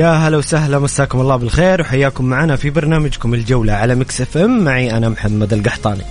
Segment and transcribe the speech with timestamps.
[0.00, 4.64] يا هلا وسهلا مساكم الله بالخير وحياكم معنا في برنامجكم الجولة على Mix FM.
[4.64, 6.02] معي أنا محمد القحطاني.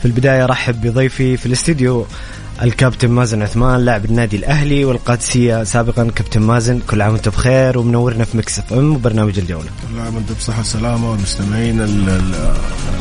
[0.00, 2.06] في البداية رحب بضيفي في الاستديو
[2.62, 6.80] الكابتن مازن عثمان لاعب النادي الأهلي والقادسية سابقا كابتن مازن.
[6.90, 9.68] كل عام وأنت بخير ومنورنا في Mix FM وبرنامج الجولة.
[9.92, 11.80] كل عام وأنت بصحة وسلامة والمستمعين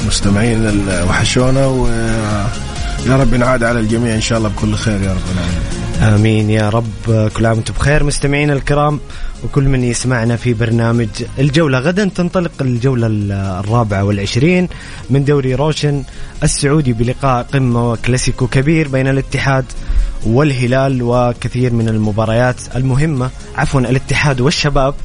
[0.01, 1.67] المستمعين وحشونا
[3.05, 6.13] ويا رب ينعاد على الجميع إن شاء الله بكل خير يا رب العالمين.
[6.13, 7.29] آمين يا رب.
[7.35, 8.03] كل عام وأنتم بخير.
[8.03, 8.99] مستمعينا الكرام
[9.43, 11.07] وكل من يسمعنا في برنامج
[11.39, 11.79] الجولة.
[11.79, 13.07] غدا تنطلق الجولة
[13.59, 14.67] الرابعة والعشرين
[15.09, 16.03] من دوري روشن
[16.43, 19.65] السعودي بلقاء قمة وكلاسيكو كبير بين الاتحاد
[20.25, 23.29] والهلال وكثير من المباريات المهمة.
[23.55, 24.95] عفوا الاتحاد والشباب.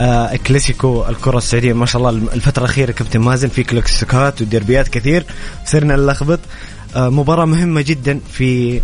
[0.00, 5.24] آه كلاسيكو الكرة السعودية ما شاء الله الفترة الأخيرة كابتن مازن في كلاسيكوات وديربيات كثير.
[5.66, 6.38] صرنا نلخبط.
[6.96, 8.80] مباراة مهمة جدا في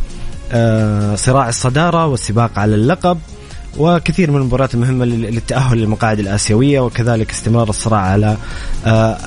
[0.52, 3.18] آه صراع الصدارة والسباق على اللقب
[3.76, 8.36] وكثير من المباريات المهمة للتأهل للمقاعد الآسيوية وكذلك استمرار الصراع على
[8.86, 9.18] آه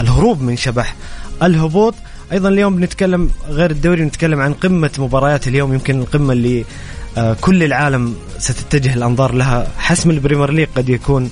[0.00, 0.94] الهروب من شبح
[1.42, 1.94] الهبوط.
[2.32, 5.72] أيضا اليوم بنتكلم غير الدوري نتكلم عن قمة مباريات اليوم.
[5.72, 6.64] يمكن القمة اللي
[7.18, 9.66] آه كل العالم ستتجه الأنظار لها.
[9.78, 11.30] حسم ال Premier League قد يكون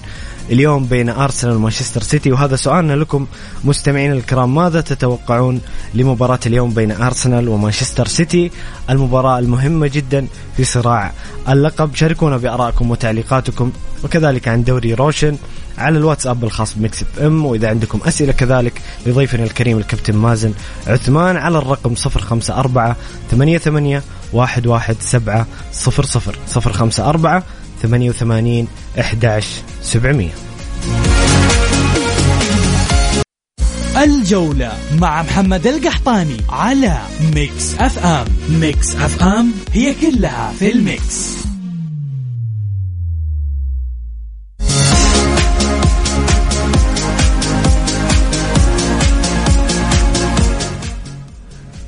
[0.50, 2.32] اليوم بين أرسنال ومانشستر سيتي.
[2.32, 3.26] وهذا سؤالنا لكم
[3.64, 4.54] مستمعين الكرام.
[4.54, 5.60] ماذا تتوقعون
[5.94, 8.50] لمباراة اليوم بين أرسنال ومانشستر سيتي؟
[8.90, 10.26] المباراة المهمة جدا
[10.56, 11.12] في صراع
[11.48, 11.94] اللقب.
[11.94, 13.72] شاركونا بآرائكم وتعليقاتكم
[14.04, 15.36] وكذلك عن دوري روشن
[15.78, 17.46] على الواتساب الخاص ب Mix FM.
[17.46, 20.52] وإذا عندكم أسئلة كذلك لضيفنا الكريم الكابتن مازن
[20.86, 22.94] عثمان على الرقم 054
[23.30, 24.02] 88
[24.34, 25.46] 11700
[26.56, 27.42] 054
[27.82, 28.66] 88
[28.98, 30.30] 11 700
[33.96, 36.98] الجولة مع محمد القحطاني على
[37.34, 38.26] Mix FM.
[38.48, 41.45] Mix FM هي كلها في ال mix.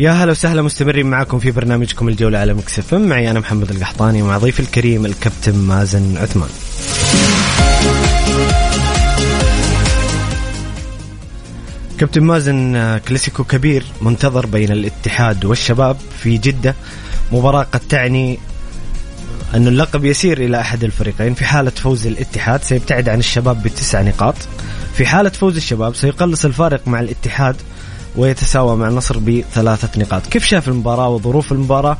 [0.00, 4.38] يا هلا وسهلا مستمرين معكم في برنامجكم الجولة على مكسف معي أنا محمد القحطاني ومع
[4.38, 6.48] ضيف الكريم الكابتن مازن عثمان.
[11.98, 16.74] كابتن مازن كلاسيكو كبير منتظر بين الاتحاد والشباب في جدة.
[17.32, 18.38] مباراة قد تعني
[19.54, 24.34] أن اللقب يسير إلى أحد الفريقين في حالة فوز الاتحاد سيبتعد عن الشباب بتسع نقاط.
[24.94, 27.56] في حالة فوز الشباب سيقلص الفارق مع الاتحاد
[28.18, 30.26] ويتساوى مع النصر بثلاثة نقاط.
[30.26, 31.96] كيف شاف المباراة وظروف المباراة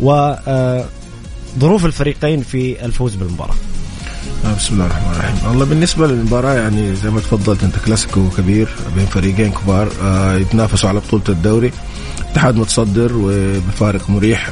[0.00, 0.86] وظروف
[1.84, 3.54] الفريقين في الفوز بالمباراة؟
[4.56, 5.48] بسم الله الرحمن الرحيم.
[5.48, 10.88] والله بالنسبة للمباراة يعني زي ما تفضلت أنت كلاسيكو كبير بين فريقين كبار آه يتنافسوا
[10.88, 11.72] على بطولة الدوري.
[12.32, 14.50] الاتحاد متصدر وبفارق مريح.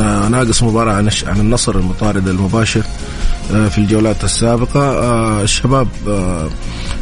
[0.00, 0.92] آه ناقص مباراة
[1.26, 2.82] عن النصر المطارد المباشر
[3.54, 4.80] آه في الجولات السابقة.
[4.80, 5.88] آه الشباب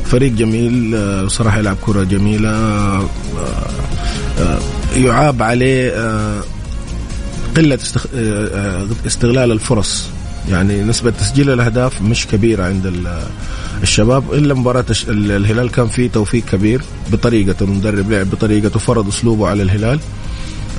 [0.04, 0.96] فريق جميل
[1.30, 3.08] صراحة يلعب كرة جميلة.
[4.96, 5.92] يعاب عليه
[7.56, 7.78] قلة
[9.06, 10.04] استغلال الفرص.
[10.50, 12.92] يعني نسبة تسجيل الأهداف مش كبيرة عند
[13.82, 19.62] الشباب إلا مباراة الهلال كان فيه توفيق كبير بطريقة المدرب لعب بطريقته فرض أسلوبه على
[19.62, 20.00] الهلال.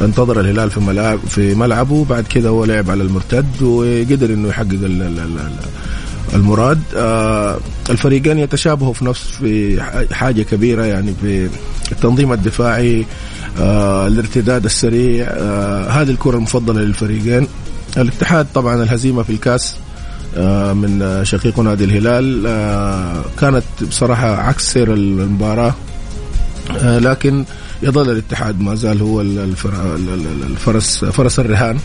[0.01, 4.69] انتظر الهلال في ملعب في ملعبه وبعد كده هو لعب على المرتد وقدر إنه يحقق
[4.71, 5.51] ال ال ال
[6.33, 6.81] المراد.
[6.95, 7.57] آه،
[7.89, 9.81] الفريقين يتشابهوا في نفس في
[10.12, 11.50] حاجة كبيرة يعني في
[11.92, 13.06] التنظيم الدفاعي
[13.60, 15.27] آه، الارتداد السريع
[15.89, 17.48] هذه الكرة المفضلة للفريقين.
[17.98, 19.76] الاتحاد طبعا الهزيمة في الكاس
[20.74, 22.44] من شقيق نادي الهلال
[23.40, 25.74] كانت بصراحة عكس سير المباراة
[26.84, 27.46] لكن
[27.84, 31.78] يظل الاتحاد ما زال هو الفرس فرس الرهان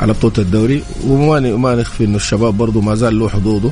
[0.00, 0.82] على بطولة الدوري.
[1.06, 3.70] وما ما نخفي إنه الشباب برضه ما زال له حظوظه.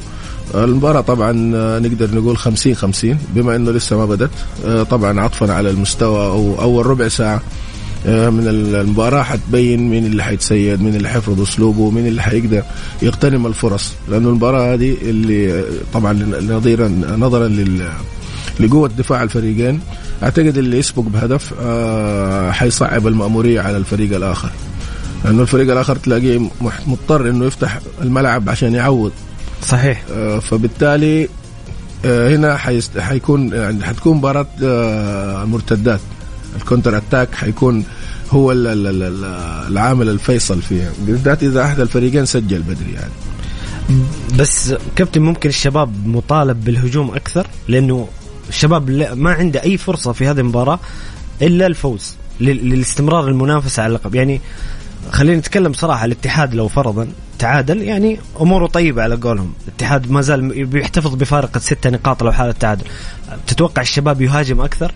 [0.55, 1.33] المباراة طبعا
[1.79, 4.31] نقدر نقول 50 50 بما إنه لسه ما بدت
[4.91, 7.43] طبعا عطفا على المستوى أو أول ربع ساعة.
[8.07, 12.63] من المباراة حتبين مين اللي حيتسيد مين اللي حيفرض أسلوبه مين اللي حيقدر
[13.03, 13.93] يغتنم الفرص.
[14.09, 16.13] لأنه المباراة هذه اللي طبعا
[16.49, 17.49] نظيرا نظرا
[18.61, 19.81] لقوة دفاع الفريقين
[20.23, 24.51] أعتقد اللي يسبق بهدف آه حيصعب المأمورية على الفريق الآخر.
[25.25, 26.51] لأنه الفريق الآخر تلاقيه
[26.87, 29.13] مضطر إنه يفتح الملعب عشان يعوض.
[29.67, 30.03] صحيح.
[30.13, 31.29] آه فبالتالي
[32.05, 32.99] آه هنا حيست...
[32.99, 36.01] حيكون يعني حتكون مباراة آه مرتدات.
[36.57, 37.85] الكونتر أتاك حيكون
[38.31, 43.13] هو العامل الفيصل فيها بالذات إذا أحد الفريقين سجل بدري يعني.
[44.39, 48.09] بس كابتن ممكن الشباب مطالب بالهجوم أكثر لأنه
[48.49, 50.79] الشباب ما عنده أي فرصة في هذه المباراة
[51.43, 54.15] إلا الفوز للاستمرار المنافسة على اللقب.
[54.15, 54.41] يعني
[55.11, 57.09] خلينا نتكلم صراحة الاتحاد لو فرضا
[57.39, 59.53] تعادل يعني أموره طيبة على قولهم.
[59.69, 62.85] الاتحاد ما زال بيحتفظ بفارق ستة نقاط لو حالة تعادل
[63.47, 64.93] تتوقع الشباب يهاجم أكثر؟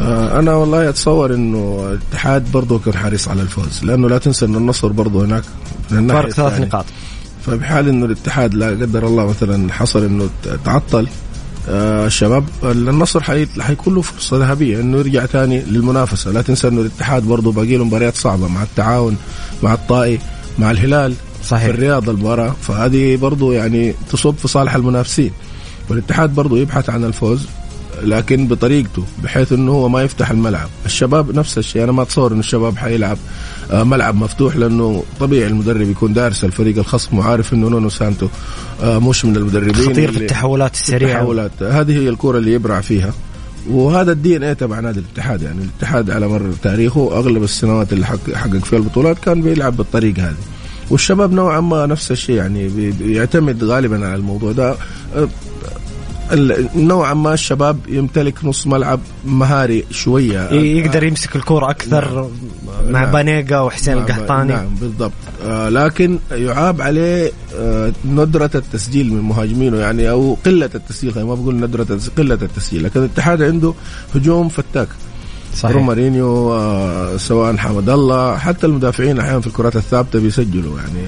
[0.00, 4.88] أنا والله أتصور إنه الاتحاد برضه كان حريص على الفوز لأنه لا تنسى إنه النصر
[4.88, 5.42] برضه هناك
[5.90, 6.84] فارق ثلاث نقاط.
[7.46, 10.28] فبحال إنه الاتحاد لا قدر الله مثلا حصل إنه
[10.64, 11.08] تعطل
[11.68, 13.22] آه الشباب النصر
[13.60, 16.30] حيكون له فرصة ذهبية إنه يرجع ثاني للمنافسة.
[16.30, 19.16] لا تنسى إنه الاتحاد برضه باقي له مباريات صعبة مع التعاون
[19.62, 20.18] مع الطائي
[20.58, 21.14] مع الهلال
[21.44, 21.64] صحيح.
[21.64, 22.54] في الرياض المباراة.
[22.62, 25.30] فهذه برضه يعني تصب في صالح المنافسين.
[25.88, 27.46] والاتحاد برضه يبحث عن الفوز.
[28.02, 30.68] لكن بطريقته بحيث إنه هو ما يفتح الملعب.
[30.86, 33.18] الشباب نفس الشيء أنا ما أتصور إنه الشباب حيلعب
[33.70, 38.28] آه، ملعب مفتوح لأنه طبيعي المدرب يكون دارس الفريق الخصم وعارف إنه نونو سانتو
[38.82, 41.10] آه، مش من المدربين خطير في التحولات السريعة.
[41.10, 41.62] التحولات.
[41.62, 43.12] هذه هي الكرة اللي يبرع فيها.
[43.70, 48.64] وهذا ال DNA تبع نادي الاتحاد يعني الاتحاد على مر تاريخه أغلب السنوات اللي حقق
[48.64, 50.34] فيها البطولات كان بيلعب بالطريقة هذه.
[50.90, 54.76] والشباب نوعا ما نفس الشيء يعني بيعتمد غالبا على الموضوع ده.
[55.16, 55.28] آه،
[56.76, 62.92] نوعا ما الشباب يمتلك نص ملعب مهاري شوية يقدر يمسك الكوره أكثر نعم.
[62.92, 63.12] مع نعم.
[63.12, 64.04] بانيجا وحسين نعم.
[64.04, 65.12] القحطاني نعم بالضبط
[65.44, 71.56] آه لكن يعاب عليه آه ندرة التسجيل من مهاجمينه يعني أو قلة التسجيل ما بقول
[71.56, 73.74] ندرة قلة التسجيل لكن الاتحاد عنده
[74.14, 74.88] هجوم فتاك
[75.56, 81.06] صحيح مارينيو آه سواء حمد الله حتى المدافعين أحيانا في الكرات الثابتة بيسجلوا يعني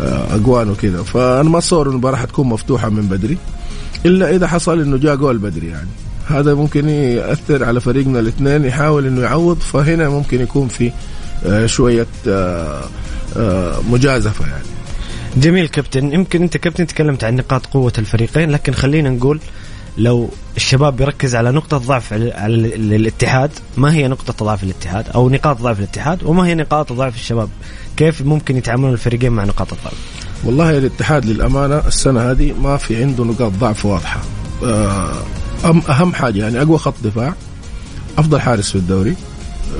[0.00, 3.38] آه أجوان وكذا فأنا ما أتصور المباراه حتكون مفتوحة من بدري
[4.06, 5.88] إلا إذا حصل إنه جاء جول بدري يعني.
[6.26, 10.92] هذا ممكن يأثر على فريقنا الاثنين يحاول إنه يعوض فهنا ممكن يكون في
[11.46, 12.84] آه، شوية آه،
[13.36, 14.64] آه، مجازفة يعني.
[15.36, 16.12] جميل كابتن.
[16.12, 19.40] يمكن أنت كابتن تكلمت عن نقاط قوة الفريقين لكن خلينا نقول
[19.98, 25.62] لو الشباب بيركز على نقطة ضعف على الاتحاد ما هي نقطة ضعف الاتحاد؟ أو نقاط
[25.62, 27.48] ضعف الاتحاد وما هي نقاط ضعف الشباب؟
[27.96, 33.24] كيف ممكن يتعاملون الفريقين مع نقاط الضعف؟ والله الاتحاد للأمانة السنة هذه ما في عنده
[33.24, 34.20] نقاط ضعف واضحة.
[34.64, 35.22] آه،
[35.64, 37.34] أهم حاجة يعني أقوى خط دفاع
[38.18, 39.16] أفضل حارس في الدوري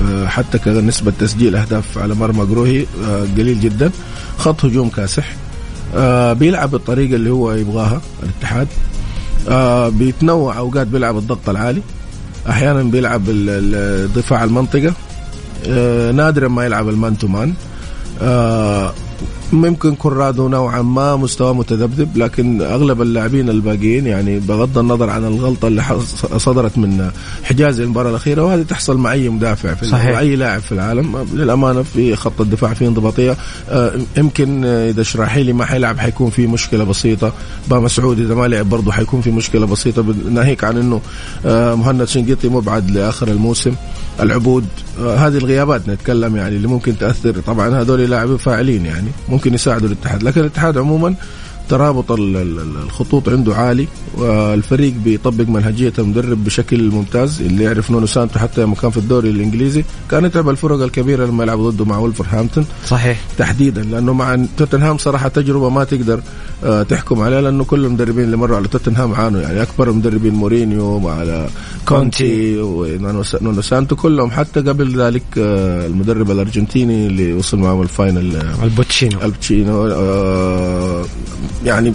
[0.01, 3.91] آه، حتى كنسبة تسجيل أهداف على مرمى قروهي آه، قليل جدا.
[4.37, 5.35] خط هجوم كاسح
[6.33, 8.67] بيلعب بالطريقة اللي هو يبغاها الاتحاد.
[9.93, 11.81] بيتنوع أوقات بيلعب الضغط العالي
[12.49, 13.25] أحيانا بيلعب
[14.15, 14.93] دفاع المنطقة.
[16.13, 17.53] نادرا ما يلعب ال man to man
[19.53, 25.67] ممكن كورادو نوعا ما مستوى متذبذب لكن أغلب اللاعبين الباقيين يعني بغض النظر عن الغلطة
[25.67, 25.83] اللي
[26.37, 27.11] صدرت من
[27.43, 30.17] حجاز المباراة الأخيرة وهذه تحصل مع أي مدافع في صحيح.
[30.17, 31.27] أي لاعب في العالم.
[31.33, 33.37] للأمانة في خط الدفاع في انضباطية.
[33.69, 37.33] آه، يمكن إذا شراحيلي ما حيلعب حيكون في مشكلة بسيطة.
[37.67, 40.05] با مسعود إذا ما لعب برضه حيكون في مشكلة بسيطة.
[40.29, 41.01] ناهيك عن إنه
[41.45, 43.75] آه، مهند شنقيطي مبعد لآخر الموسم.
[44.19, 44.65] العبود
[44.99, 47.39] آه، هذه الغيابات نتكلم يعني اللي ممكن تأثر.
[47.47, 49.07] طبعا هذول لاعبين فاعلين يعني.
[49.35, 51.15] ممكن يساعدوا الاتحاد لكن الاتحاد عموما
[51.69, 58.61] ترابط الخطوط عنده عالي والفريق بيطبق منهجية المدرب بشكل ممتاز اللي يعرف نونو سانتو حتى
[58.61, 59.83] لما كان في الدوري الإنجليزي.
[60.11, 63.19] كان يتعب الفرق الكبيرة لما يلعب ضده مع ولفرهامبتون صحيح.
[63.37, 66.19] تحديدا لأنه مع توتنهام صراحة تجربة ما تقدر
[66.63, 69.41] آه، تحكم عليها لأنه كل المدربين اللي مروا على توتنهام عانوا.
[69.41, 71.45] يعني أكبر المدربين مورينيو مع
[71.85, 78.41] كونتي ونونو سانتو كلهم حتى قبل ذلك آه، المدرب الأرجنتيني اللي وصل معهم ال final
[78.63, 79.21] بوتشيتينو.
[79.21, 79.85] بوتشيتينو
[81.63, 81.93] يعني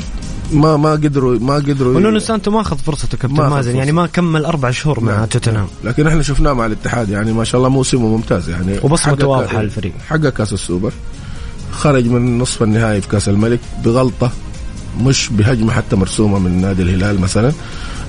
[0.53, 3.93] ما ما قدروا ما قدروا ونونو سانتو ما أخذ فرصته كابتن مازن يعني.
[3.93, 5.25] ما كمل أربع شهور مع نعم.
[5.25, 9.59] توتنهام لكن إحنا شفناه مع الاتحاد يعني ما شاء الله موسمه ممتاز يعني وبصمته واضحة
[9.59, 9.93] على الفريق.
[10.09, 10.93] حقق كاس السوبر
[11.73, 14.31] خرج من نصف النهائي في كاس الملك بغلطة
[15.01, 17.53] مش بهجمة حتى مرسومة من نادي الهلال مثلا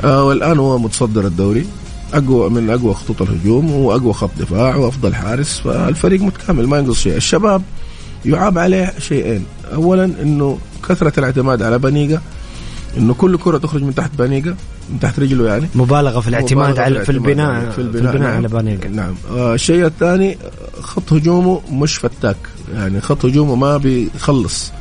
[0.04, 1.66] آه والآن هو متصدر الدوري
[2.14, 7.16] اقوى من أقوى خطوط الهجوم وأقوى خط دفاع وأفضل حارس فالفريق متكامل ما ينقص شيء
[7.16, 7.62] الشباب
[8.26, 9.46] يعاب عليه شيئين.
[9.74, 10.60] اولا إنه
[10.90, 12.22] كثرة الاعتماد على بانيجا
[12.98, 14.56] إنه كل كرة تخرج من تحت بانيجا
[14.90, 15.68] من تحت رجله يعني.
[15.76, 18.36] مبالغة في الاعتماد مبالغة على في البناء يعني في البناء, نعم.
[18.36, 18.88] على بانيجا.
[18.88, 19.16] نعم.
[19.32, 20.38] آه الشيء الثاني
[20.82, 22.38] خط هجومه مش فتاك.
[22.74, 24.72] يعني خط هجومه ما بيخلص.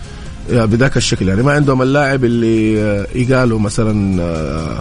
[0.51, 1.29] يعني بذاك الشكل.
[1.29, 4.79] يعني ما عندهم اللاعب اللي آه، يقالوا مثلا آه،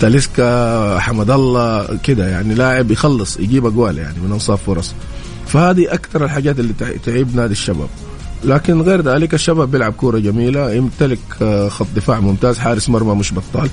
[0.00, 2.28] تاليسكا حمد الله كده.
[2.28, 4.94] يعني لاعب يخلص يجيب أقوال يعني من أنصاف فرص.
[5.52, 7.88] فهذه أكثر الحاجات اللي تع- تعيب نادي الشباب.
[8.44, 13.32] لكن غير ذلك الشباب بيلعب كورة جميلة يمتلك آه، خط دفاع ممتاز حارس مرمى مش
[13.34, 13.68] بطال.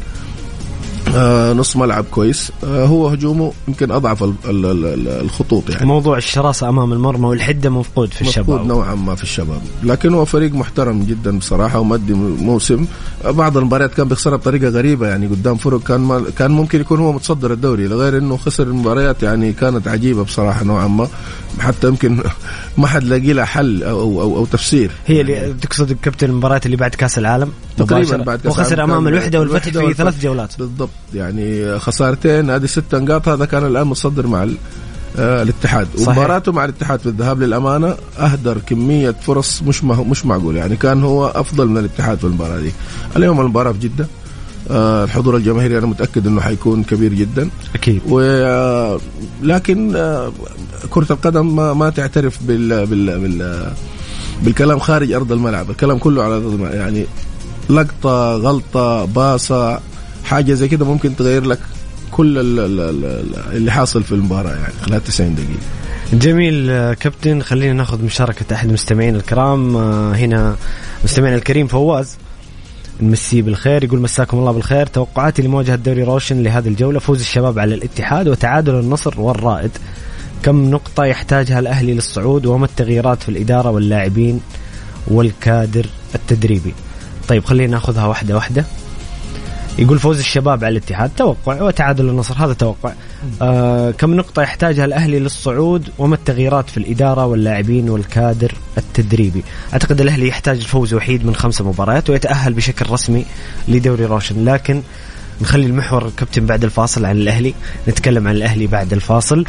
[1.15, 2.51] آه نص ملعب كويس.
[2.63, 5.85] آه هو هجومه يمكن أضعف ال- ال- ال- ال- الخطوط يعني.
[5.85, 9.61] موضوع الشراسة أمام المرمى والحدة مفقود في مفقود الشباب نوعا ما في الشباب.
[9.83, 12.85] لكن هو فريق محترم جدا بصراحة ومدي موسم.
[13.25, 15.83] بعض المباريات كان بيخسرها بطريقة غريبة يعني قدام فرق.
[15.83, 17.87] كان ما كان ممكن يكون هو متصدر الدوري.
[17.87, 21.07] لغير إنه خسر المباريات يعني كانت عجيبة بصراحة نوعا ما.
[21.59, 22.23] حتى يمكن
[22.77, 24.91] ما حد لاقي لها حل أو أو, أو, تفسير.
[25.07, 28.17] هي اللي تقصد كابتن المباريات اللي بعد كأس العالم؟ تقريبا.
[28.17, 29.93] بعد كأس وخسر أمام الوحدة والفتح في.
[29.93, 30.57] ثلاث جولات.
[30.59, 30.89] بالضبط.
[31.13, 34.47] يعني خسارتين هذه ست نقاط هذا كان الآن متصدر مع
[35.17, 35.87] آه الاتحاد.
[35.99, 40.57] ومباراته مع الاتحاد في الذهاب للأمانة أهدر كمية فرص مش مش معقول.
[40.57, 42.71] يعني كان هو أفضل من الاتحاد في المباراة دي.
[43.15, 44.07] اليوم المباراة في جدة؟
[44.71, 47.49] الحضور الجماهيري أنا متأكد إنه حيكون كبير جدا.
[47.75, 48.01] أكيد.
[48.09, 48.99] و آه،
[49.43, 50.31] لكن آه،
[50.89, 53.71] كرة القدم ما, ما تعترف بال بال بال
[54.43, 55.69] بالكلام خارج أرض الملعب.
[55.69, 56.73] الكلام كله على أرض الملعب.
[56.73, 57.05] يعني
[57.69, 59.79] لقطة غلطة باصه
[60.25, 61.59] حاجة زي كده ممكن تغير لك
[62.11, 64.73] كل ال- ال- ال- اللي حاصل في المباراة يعني.
[64.81, 65.59] خلال 90 دقيقة.
[66.13, 69.75] جميل آه، كابتن خلينا ناخذ مشاركة أحد المستمعين الكرام.
[69.77, 70.55] آه، هنا
[71.03, 72.15] مستمعنا الكريم فواز.
[73.01, 74.85] نمسيه بالخير يقول مساكم الله بالخير.
[74.85, 79.71] توقعاتي لمواجهة دوري روشن لهذه الجولة فوز الشباب على الاتحاد وتعادل النصر والرائد.
[80.43, 84.41] كم نقطة يحتاجها الأهلي للصعود وما التغييرات في الإدارة واللاعبين
[85.07, 86.73] والكادر التدريبي؟
[87.27, 88.65] طيب خلينا ناخذها واحدة واحدة.
[89.79, 91.11] يقول فوز الشباب على الاتحاد.
[91.17, 92.93] توقع وتعادل النصر هذا توقع.
[93.41, 99.43] آه كم نقطة يحتاجها الأهلي للصعود وما التغييرات في الإدارة واللاعبين والكادر التدريبي؟
[99.73, 103.25] أعتقد الأهلي يحتاج الفوز وحيد من خمسة مباريات ويتأهل بشكل رسمي
[103.67, 104.81] لدوري روشن لكن
[105.41, 107.53] نخلي المحور كابتن بعد الفاصل عن الأهلي
[107.87, 109.45] نتكلم عن الأهلي بعد الفاصل.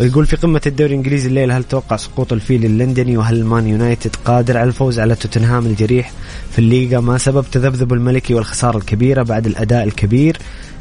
[0.00, 4.58] يقول في قمة الدوري الإنجليزي الليلة هل توقع سقوط الفيل اللندني وهل مان يونايتد قادر
[4.58, 6.12] على الفوز على توتنهام الجريح
[6.52, 10.38] في الليغا؟ ما سبب تذبذب الملكي والخسارة الكبيرة بعد الأداء الكبير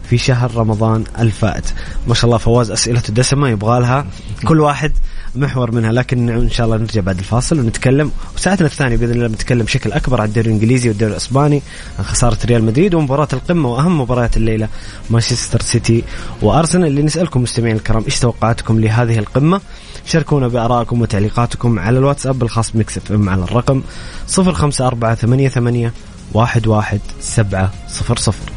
[0.10, 1.74] في شهر رمضان الفائت
[2.08, 4.06] ما شاء الله فواز أسئلته دسمة يبغى لها
[4.48, 4.92] كل واحد
[5.38, 8.12] محور منها لكن إن شاء الله نرجع بعد الفاصل ونتكلم.
[8.36, 11.62] وساعتنا الثانية بإذن الله بنتكلم بشكل أكبر عن الدوري الإنجليزي والدوري الإسباني
[12.00, 14.68] عن خسارة ريال مدريد ومباراة القمة وأهم مباريات الليلة
[15.10, 16.04] مانشستر سيتي
[16.42, 16.88] وأرسنال.
[16.88, 19.62] اللي نسألكم مستمعين الكرام إيش توقعاتكم لهذه القمة؟
[20.06, 23.82] شاركونا بآرائكم وتعليقاتكم على الواتساب الخاص بمكس إف إم على الرقم
[24.28, 25.92] 05488
[26.36, 28.57] 11700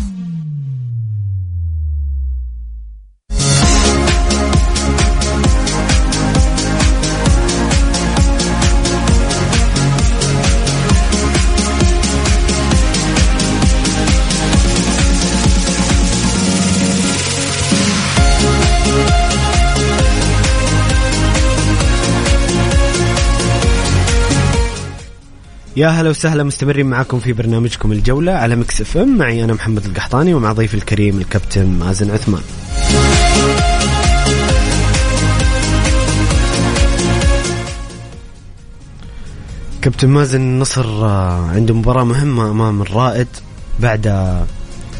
[25.81, 29.17] يا هلا وسهلا مستمرين معكم في برنامجكم الجولة على مكس إف إم.
[29.17, 32.41] معي أنا محمد القحطاني ومع ضيفي الكريم الكابتن مازن عثمان.
[39.81, 43.27] كابتن مازن النصر آه، عنده مباراة مهمة أمام الرائد
[43.79, 44.35] بعد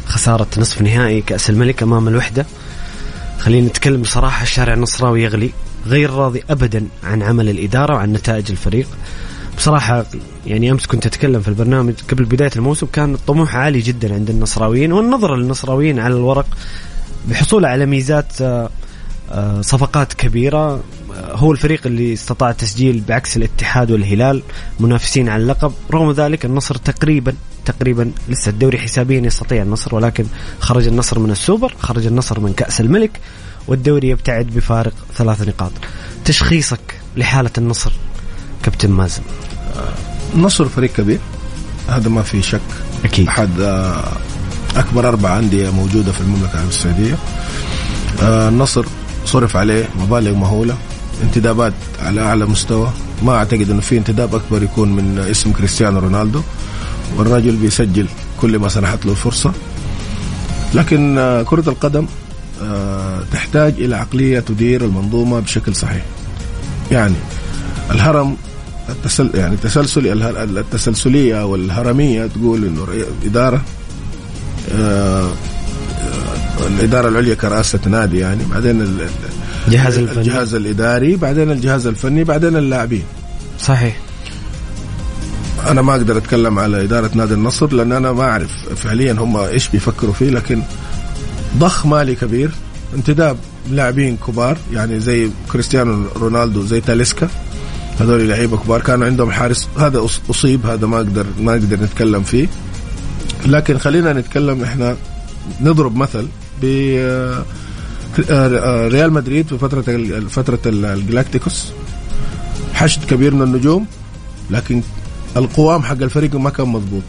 [0.06, 2.46] خسارة نصف نهائي كأس الملك أمام الوحدة.
[3.38, 5.52] خلينا نتكلم بصراحة الشارع النصراوي يغلي
[5.86, 8.86] غير راضي أبدا عن عمل الإدارة وعن نتائج الفريق.
[9.56, 10.04] بصراحة
[10.46, 14.92] يعني أمس كنت أتكلم في البرنامج قبل بداية الموسم كان الطموح عالي جدا عند النصراويين
[14.92, 16.46] والنظرة للنصراويين على الورق
[17.28, 18.70] بحصوله على ميزات آه،
[19.30, 20.80] آه، صفقات كبيرة آه،
[21.14, 24.42] هو الفريق اللي استطاع تسجيل بعكس الاتحاد والهلال
[24.80, 30.24] منافسين على اللقب رغم ذلك النصر تقريبا تقريبا لسه الدوري حسابيا يستطيع النصر ولكن
[30.60, 33.20] خرج النصر من السوبر خرج النصر من كأس الملك
[33.68, 35.72] والدوري يبتعد بفارق ثلاث نقاط.
[36.24, 37.92] تشخيصك لحالة النصر
[38.62, 39.22] كابتن مازن.
[40.34, 41.18] النصر فريق كبير
[41.88, 42.60] هذا ما في شك.
[43.04, 43.28] أكيد.
[43.28, 44.04] أحد آه،
[44.76, 47.16] أكبر أربع أندية موجودة في المملكة العربيه السعودية.
[48.22, 48.84] آه، النصر
[49.26, 50.76] صرف عليه مبالغ مهولة
[51.22, 52.90] انتدابات على أعلى مستوى.
[53.22, 56.42] ما أعتقد إنه في انتداب أكبر يكون من اسم كريستيانو رونالدو.
[57.16, 58.06] والرجل بيسجل
[58.40, 59.52] كل ما سنحت له الفرصه
[60.74, 62.06] لكن آه، كرة القدم
[62.62, 66.02] آه، تحتاج إلى عقلية تدير المنظومة بشكل صحيح.
[66.90, 67.14] يعني
[67.92, 68.36] الهرم
[68.88, 70.22] التسل يعني التسلسل
[70.58, 72.86] التسلسلية والهرمية تقول إنه
[73.24, 73.62] إدارة
[74.74, 80.18] آه، آه، الإدارة العليا كرئاسة نادي يعني بعدين ال- ال- جهاز الفني.
[80.22, 83.02] الجهاز الإداري بعدين الجهاز الفني بعدين اللاعبين.
[83.60, 83.96] صحيح.
[85.70, 89.68] أنا ما أقدر أتكلم على إدارة نادي النصر لأن أنا ما أعرف فعليا هم إيش
[89.68, 90.62] بيفكروا فيه لكن
[91.58, 92.50] ضخ مالي كبير
[92.94, 93.36] انتداب
[93.70, 97.28] لاعبين كبار يعني زي كريستيانو رونالدو زي تاليسكا.
[98.00, 98.80] هذول لعيبة كبار.
[98.80, 102.48] كانوا عندهم حارس هذا أصيب هذا ما أقدر ما نقدر نتكلم فيه.
[103.46, 104.96] لكن خلينا نتكلم إحنا
[105.60, 106.26] نضرب مثل
[106.62, 106.64] ب
[106.98, 107.44] آه،
[108.30, 109.82] آه، ريال مدريد في فترة
[110.28, 111.66] فترة ال- الجلاكتيكوس.
[112.74, 113.86] حشد كبير من النجوم
[114.50, 114.82] لكن
[115.36, 117.02] القوام حق الفريق ما كان مضبوط.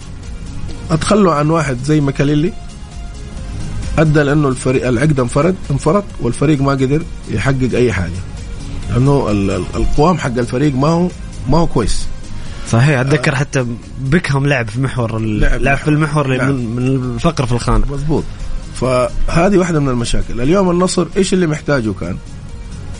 [0.92, 2.54] أتخلوا عن واحد زي ماكاليلي
[4.00, 8.12] أدى لأنه الفريق العقد انفرد انفرط والفريق ما قدر يحقق أي حاجة.
[8.94, 11.08] لأنه ال- ال- القوام حق الفريق ما هو
[11.50, 12.06] ما هو كويس.
[12.72, 13.66] صحيح أتذكر حتى
[14.02, 15.78] بيكهام لعب في محور لعب لعب.
[15.78, 16.50] في المحور نعم.
[16.52, 17.86] من من الفقر في الخانة.
[17.92, 18.24] مضبوط.
[18.82, 20.42] فهذه واحدة من المشاكل.
[20.42, 22.18] اليوم النصر إيش اللي محتاجه كان؟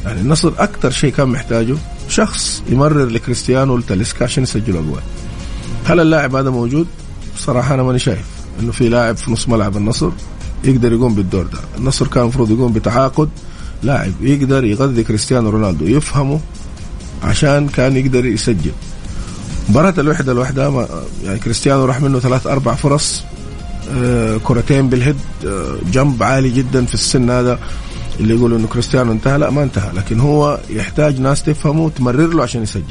[0.06, 1.76] يعني النصر أكثر شيء كان محتاجه
[2.10, 5.02] شخص يمرر لكريستيانو ولتاليسكا عشان يسجلوا أجوال.
[5.86, 6.88] هل اللاعب هذا موجود؟
[7.38, 8.26] صراحة أنا ماني شايف
[8.60, 10.10] إنه في لاعب في نص ملعب النصر
[10.64, 11.60] يقدر يقوم بالدور ده.
[11.78, 13.30] النصر كان المفروض يقوم بتعاقد
[13.84, 16.40] لاعب يقدر يغذي كريستيانو رونالدو يفهمه
[17.24, 18.72] عشان كان يقدر يسجل.
[19.70, 20.88] مباراة الوحدة لوحدها ما-
[21.26, 23.24] يعني كريستيانو راح منه ثلاث أربع فرص
[23.98, 25.16] آه، كرتين بالهيد
[25.46, 27.60] آه، جنب عالي جدا في السن هذا
[28.20, 29.38] اللي يقولوا إنه كريستيانو انتهى.
[29.38, 32.84] لا ما انتهى لكن هو يحتاج ناس تفهمه وتمرر له عشان يسجل.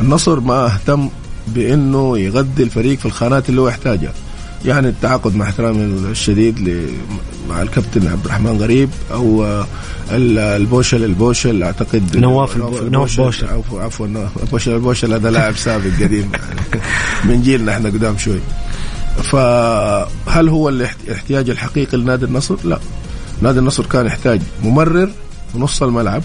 [0.00, 1.08] النصر ما اهتم
[1.48, 4.12] بإنه يغذي الفريق في الخانات اللي هو يحتاجها.
[4.64, 6.86] يعني التعاقد مع احترامي الشديد
[7.48, 9.44] مع الكابتن عبد الرحمن غريب أو
[10.10, 12.56] ال- البوشل البوشل أعتقد نواف
[12.90, 13.46] نواف بوشل.
[13.72, 14.08] عفوا
[14.52, 16.32] بوشل البوشل هذا لاعب سابق قديم
[17.28, 18.38] من جيلنا إحنا قدام شوي
[19.22, 22.78] فهل هو الاحت- الاحتياج الحقيقي لنادي النصر؟ لا
[23.42, 25.10] نادي النصر كان يحتاج ممرر
[25.52, 26.22] في نص الملعب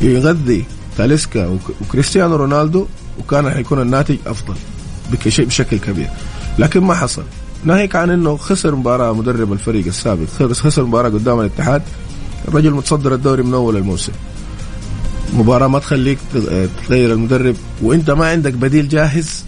[0.00, 0.64] يغذي
[0.98, 2.86] تاليسكا وك- وكريستيانو رونالدو
[3.18, 4.54] وكان حيكون الناتج أفضل
[5.38, 6.08] بشكل كبير
[6.58, 7.22] لكن ما حصل.
[7.64, 10.26] ناهيك عن إنه خسر مباراة مدرب الفريق السابق.
[10.38, 11.82] خسر- خسر مباراة قدام الاتحاد.
[12.48, 14.12] الرجل متصدر الدوري من أول الموسم.
[15.32, 17.56] مباراة ما تخليك تغ- تغير المدرب.
[17.82, 19.44] وإنت ما عندك بديل جاهز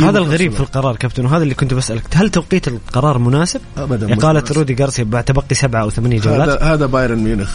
[0.00, 2.02] هذا الغريب في القرار كابتن وهذا اللي كنت بسألك.
[2.14, 4.44] هل توقيت القرار مناسب؟ ابدا إقالة.
[4.50, 7.50] رودي جارسيا بعد تبقي سبعة أو ثمانية جولات؟ هذا هذا بايرن ميونخ.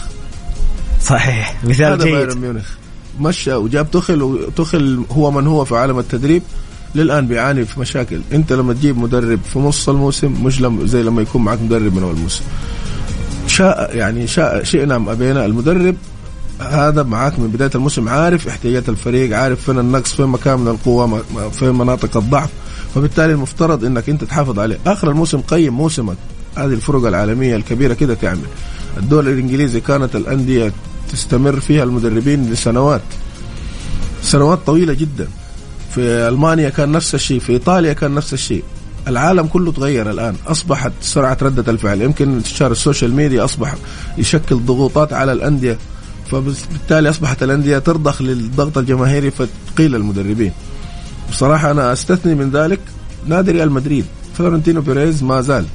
[1.02, 1.56] صحيح.
[1.64, 2.66] مثال هذا بايرن جيد ميونخ.
[3.20, 6.42] مشى وجاب تخل وتخل هو من هو في عالم التدريب.
[6.94, 8.20] للآن بيعاني في مشاكل.
[8.32, 12.02] أنت لما تجيب مدرب في نص الموسم مش لم زي لما يكون معك مدرب من
[12.02, 12.42] أول الموسم
[13.46, 15.46] شاء يعني شاء شئنا ام أبينا.
[15.46, 15.96] المدرب
[16.60, 21.22] هذا معاك من بداية الموسم عارف احتياجات الفريق عارف فين النقص فين مكان من القوه
[21.50, 22.50] فين مناطق الضعف.
[22.94, 24.78] فبالتالي المفترض إنك أنت تحافظ عليه.
[24.86, 26.16] آخر الموسم قيم موسمك.
[26.56, 28.46] هذه الفرق العالمية الكبيرة كده تعمل.
[28.96, 30.72] الدول الإنجليزي كانت الأندية
[31.12, 33.02] تستمر فيها المدربين لسنوات.
[34.22, 35.28] سنوات طويلة جدا.
[35.90, 38.62] في ألمانيا كان نفس الشيء في إيطاليا كان نفس الشيء.
[39.08, 42.02] العالم كله تغير الآن أصبحت سرعة ردة الفعل.
[42.02, 43.74] يمكن انتشار ال social media أصبح
[44.18, 45.78] يشكل ضغوطات على الأندية
[46.30, 50.52] فبالتالي أصبحت الأندية ترضخ للضغط الجماهيري فتقيل المدربين.
[51.30, 52.80] بصراحة أنا أستثني من ذلك
[53.26, 54.04] نادي ريال مدريد.
[54.38, 55.66] فلورنتينو بيريز ما زال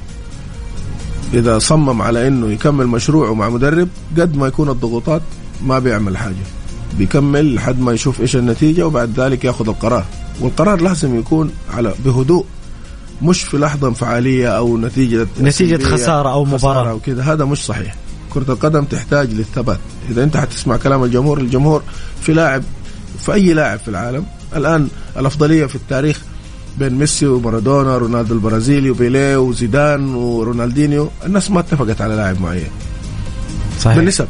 [1.34, 5.22] إذا صمم على إنه يكمل مشروعه مع مدرب قد ما يكون الضغوطات
[5.62, 6.44] ما بيعمل حاجة.
[6.98, 10.04] بيكمل لحد ما يشوف إيش النتيجة وبعد ذلك ياخذ القرار.
[10.40, 12.44] والقرار لازم يكون على بهدوء
[13.22, 16.90] مش في لحظة انفعالية أو نتيجة خسارة أو خسارة مباراة.
[16.90, 17.94] أو كذا هذا مش صحيح.
[18.30, 19.78] كرة القدم تحتاج للثبات.
[20.10, 21.82] إذا أنت حتسمع كلام الجمهور الجمهور
[22.22, 22.62] في لاعب
[23.18, 24.24] في أي لاعب في العالم
[24.56, 26.20] الآن الأفضلية في التاريخ
[26.78, 32.70] بين ميسي ومارادونا رونالدو البرازيلي وبيليه وزيدان ورونالدينيو الناس ما اتفقت على لاعب معين.
[33.80, 33.96] صحيح.
[33.96, 34.26] بالنسب.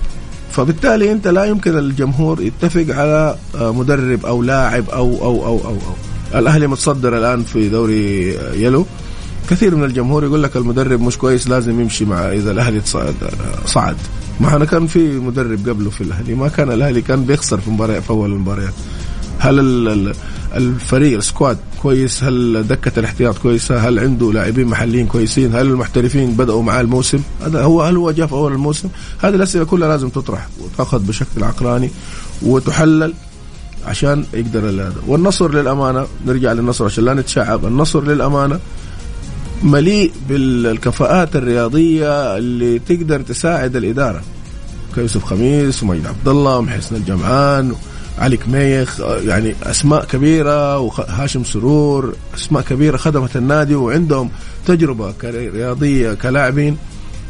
[0.55, 5.75] فبالتالي انت لا يمكن الجمهور يتفق على آه، مدرب أو لاعب أو أو أو أو,
[5.75, 6.39] أو.
[6.39, 8.87] الاهلي متصدر الان في دوري آه، يلو.
[9.51, 13.13] كثير من الجمهور يقول لك المدرب مش كويس لازم يمشي مع اذا الاهلي آه،
[13.67, 13.97] صعد.
[14.41, 18.03] ما أنا كان في مدرب قبله في الاهلي ما كان الاهلي كان بيخسر في مباريات
[18.03, 18.75] في اول المباريات.
[19.39, 20.15] هل ال- ال-
[20.55, 26.63] الفريق السكواد كويس؟ هل دكة الاحتياط كويسة؟ هل عنده لاعبين محليين كويسين؟ هل المحترفين بدأوا
[26.63, 28.89] معاه الموسم؟ هذا هو هل هو جاء في أول الموسم؟
[29.23, 31.91] هذه الأسئلة كلها لازم تطرح وتأخذ بشكل عقلاني
[32.43, 33.15] وتحلل
[33.87, 34.95] عشان يقدر هذا.
[35.07, 37.65] والنصر للأمانة نرجع للنصر عشان لا نتشعب.
[37.67, 38.59] النصر للأمانة
[39.63, 44.23] مليء بالكفاءات الرياضية اللي تقدر تساعد الإدارة.
[44.95, 47.75] كيوسف خميس ومجد عبد الله ومحسن الجمعان
[48.19, 54.31] علي كميخ يعني أسماء كبيرة وهاشم سرور أسماء كبيرة خدمت النادي وعندهم
[54.67, 56.77] تجربة رياضيه كلاعبين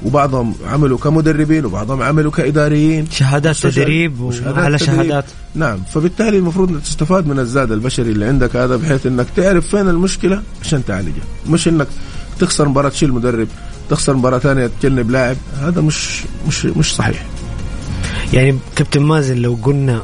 [0.05, 3.07] وبعضهم عملوا كمدربين وبعضهم عملوا كإداريين.
[3.11, 4.79] شهادات تدريب وشهادات وعلى.
[4.79, 5.25] شهادات.
[5.55, 9.89] نعم فبالتالي المفروض إنك تستفاد من الزاد البشري اللي عندك هذا بحيث إنك تعرف فين
[9.89, 11.25] المشكلة عشان تعالجها.
[11.49, 11.87] مش إنك
[12.41, 13.49] تخسر مباراة تشيل مدرب
[13.91, 15.37] تخسر مباراة ثانية تجنب لاعب.
[15.61, 17.27] هذا مش مش مش صحيح.
[18.33, 20.03] يعني كابتن مازن لو قلنا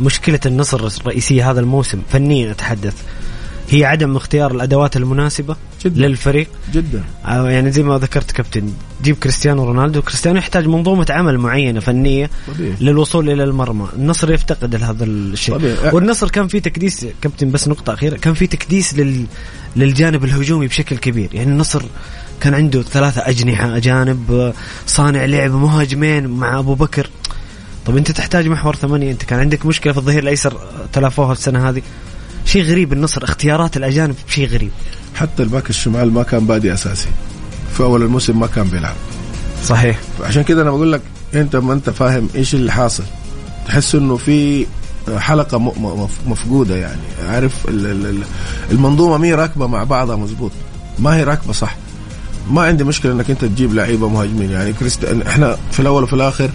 [0.00, 2.94] مشكلة النصر الرئيسية هذا الموسم فنيا أتحدث.
[3.70, 6.08] هي عدم اختيار الأدوات المناسبة جدا.
[6.08, 6.48] للفريق.
[6.74, 7.04] جدا.
[7.26, 10.02] آه، يعني زي ما ذكرت كابتن جيب كريستيانو رونالدو.
[10.02, 12.74] كريستيانو يحتاج منظومة عمل معينة فنية طبيعي.
[12.80, 13.88] للوصول إلى المرمى.
[13.96, 15.54] النصر يفتقد هذا الشيء.
[15.54, 15.94] طبيعي.
[15.94, 19.26] والنصر كان في تكديس كابتن بس نقطة أخيرة كان في تكديس لل...
[19.76, 21.28] للجانب الهجومي بشكل كبير.
[21.32, 21.82] يعني النصر
[22.40, 24.52] كان عنده ثلاثة أجنحة أجانب آه،
[24.86, 27.10] صانع لعب مهاجمين مع أبو بكر.
[27.90, 30.58] طب أنت تحتاج محور ثمانية أنت كان عندك مشكلة في الظهير الأيسر آه،
[30.92, 31.82] تلافوها السنة هذه.
[32.44, 34.70] شيء غريب النصر اختيارات الأجانب شيء غريب.
[35.14, 37.08] حتى الباك الشمال ما كان بادي أساسي.
[37.72, 38.94] في أول الموسم ما كان بيلعب.
[39.66, 39.98] صحيح.
[40.22, 41.00] عشان كده أنا بقول لك
[41.34, 43.04] أنت ما أنت فاهم إيش اللي حاصل.
[43.66, 44.66] تحس إنه في
[45.18, 45.58] حلقة
[46.26, 47.00] مفقودة يعني.
[47.28, 48.22] عارف ال- ال- ال-
[48.70, 50.52] المنظومة مي راكبة مع بعضها مزبوط
[50.98, 51.76] ما هي راكبة صح.
[52.50, 54.50] ما عندي مشكلة إنك أنت تجيب لعيبة مهاجمين.
[54.50, 55.04] يعني كريست...
[55.04, 56.50] إحنا في الأول وفي الآخر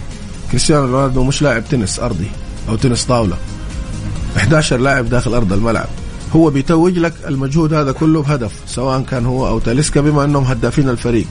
[0.50, 2.30] كريستيانو رونالدو مش لاعب تنس أرضي
[2.68, 3.36] أو تنس طاولة.
[4.36, 5.88] 11 لاعب داخل أرض الملعب.
[6.36, 10.88] هو بيتوج لك المجهود هذا كله بهدف سواء كان هو أو تاليسكا بما أنهم هدافين
[10.88, 11.26] الفريق.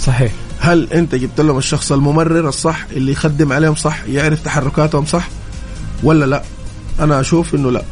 [0.00, 0.32] صحيح.
[0.58, 5.28] هل أنت جبت لهم الشخص الممرر الصح اللي يخدم عليهم صح يعرف تحركاتهم صح؟
[6.02, 6.42] ولا لا؟
[7.00, 7.82] أنا أشوف إنه لا.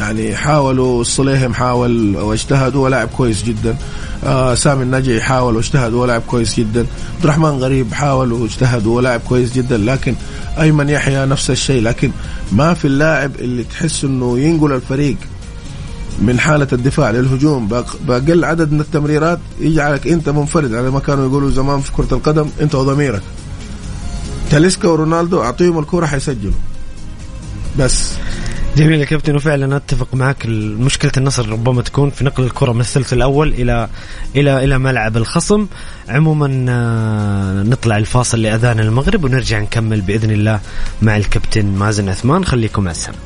[0.00, 3.76] يعني حاولوا الصليهم حاول واجتهد هو لاعب كويس جدا.
[4.24, 6.80] آه سامي النجعي حاول واجتهد هو لاعب كويس جدا.
[6.80, 10.14] عبد الرحمن غريب حاول واجتهد هو لاعب كويس جدا لكن
[10.60, 11.82] أيمن يحيى نفس الشيء.
[11.82, 12.10] لكن
[12.52, 15.16] ما في اللاعب اللي تحس إنه ينقل الفريق
[16.22, 17.68] من حالة الدفاع للهجوم.
[17.68, 22.08] بأق- بأقل عدد من التمريرات يجعلك أنت منفرد على ما كانوا يقولوا زمان في كرة
[22.14, 22.48] القدم.
[22.60, 23.22] أنت وضميرك.
[24.50, 26.52] تاليسكا ورونالدو أعطيهم الكرة حيسجلوا.
[27.78, 28.10] بس.
[28.76, 30.46] جميل يا كابتن وفعلا أتفق معك.
[30.46, 33.88] مشكلة النصر ربما تكون في نقل الكرة من الثلث الأول إلى
[34.36, 35.66] إلى إلى ملعب الخصم.
[36.08, 40.60] عموما آه، نطلع الفاصل لأذان المغرب ونرجع نكمل بإذن الله
[41.02, 42.44] مع الكابتن مازن عثمان.
[42.44, 43.18] خليكم مع السلامه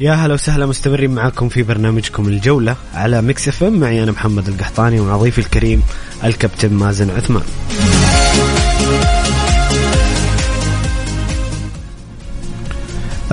[0.00, 3.80] يا هلا وسهلا مستمرين معاكم في برنامجكم الجولة على ميكس اف ام.
[3.80, 5.82] معي أنا محمد القحطاني ومع ضيفي الكريم
[6.24, 7.42] الكابتن مازن عثمان.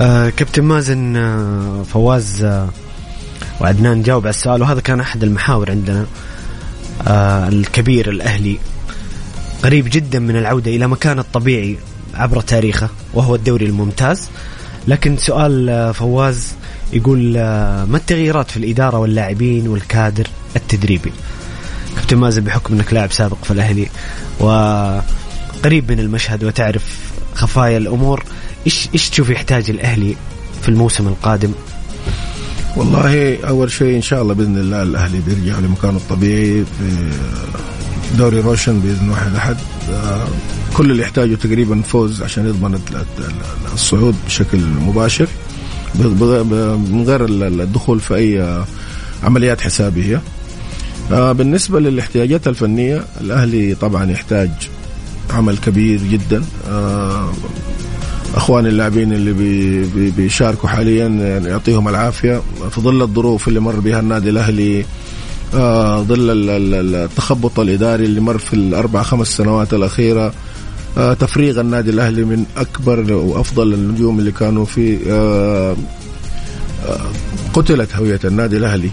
[0.00, 2.68] آه كابتن مازن آه فواز آه
[3.60, 6.06] وعدنان نجاوب على السؤال وهذا كان أحد المحاور عندنا
[7.08, 8.58] آه الكبير الأهلي.
[9.64, 11.76] قريب جدا من العودة إلى مكانه الطبيعي
[12.14, 14.28] عبر تاريخه وهو الدوري الممتاز.
[14.88, 16.54] لكن سؤال آه، فواز
[16.92, 21.12] يقول آه، ما التغييرات في الإدارة واللاعبين والكادر التدريبي؟
[21.96, 23.88] كابتن مازن بحكم أنك لاعب سابق في الأهلي
[24.40, 26.98] وقريب من المشهد وتعرف
[27.34, 28.24] خفايا الأمور
[28.66, 30.16] إيش إيش تشوف يحتاج الأهلي
[30.62, 31.52] في الموسم القادم؟
[32.76, 37.10] والله أول شيء إن شاء الله بإذن الله الأهلي بيرجع لمكانه الطبيعي في
[38.18, 39.56] دوري روشن بإذن واحد أحد.
[39.90, 40.26] آه،
[40.76, 43.32] كل اللي يحتاجه تقريبا فوز عشان يضمن ال- ال-
[43.74, 45.26] الصعود بشكل مباشر
[45.94, 48.64] من غير ال- ال- الدخول في أي آه،
[49.24, 50.22] عمليات حسابية.
[51.12, 54.50] آه، بالنسبة للاحتياجات الفنية الأهلي طبعا يحتاج
[55.30, 56.42] عمل كبير جدا.
[58.34, 62.42] إخواني اللاعبين اللي بي بي بيشاركوا حاليا يعني يعطيهم العافية.
[62.70, 64.84] في ظل الظروف اللي مر بها النادي الأهلي
[66.02, 70.32] ظل ال- ال- التخبط الإداري اللي مر في الأربع خمس سنوات الأخيرة
[70.98, 75.76] آه تفريغ النادي الأهلي من أكبر وأفضل النجوم اللي كانوا في آه
[77.54, 78.90] قتلت هوية النادي الأهلي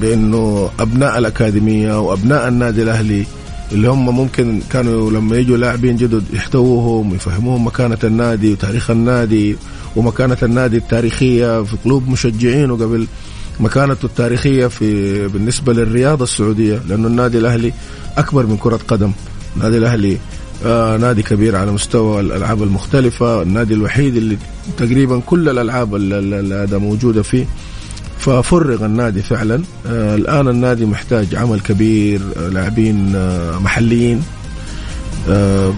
[0.00, 3.24] بأنه أبناء الأكاديمية وأبناء النادي الأهلي
[3.72, 9.56] اللي هم ممكن كانوا لما يجوا لاعبين جدد يحتووهم ويفهموهم مكانة النادي وتاريخ النادي
[9.96, 13.06] ومكانة النادي التاريخية في قلوب مشجعينه قبل
[13.60, 17.72] مكانته التاريخية في بالنسبة للرياضة السعودية لأنه النادي الأهلي
[18.18, 19.12] أكبر من كرة قدم.
[19.56, 20.18] النادي الأهلي
[20.66, 23.42] آه نادي كبير على مستوى الألعاب المختلفة.
[23.42, 24.36] النادي الوحيد اللي
[24.76, 27.46] تقريبا كل الألعاب اللي موجودة فيه.
[28.18, 29.62] ففرغ النادي فعلا.
[29.86, 34.22] آه الآن النادي محتاج عمل كبير آه لاعبين آه محليين.
[35.28, 35.72] آه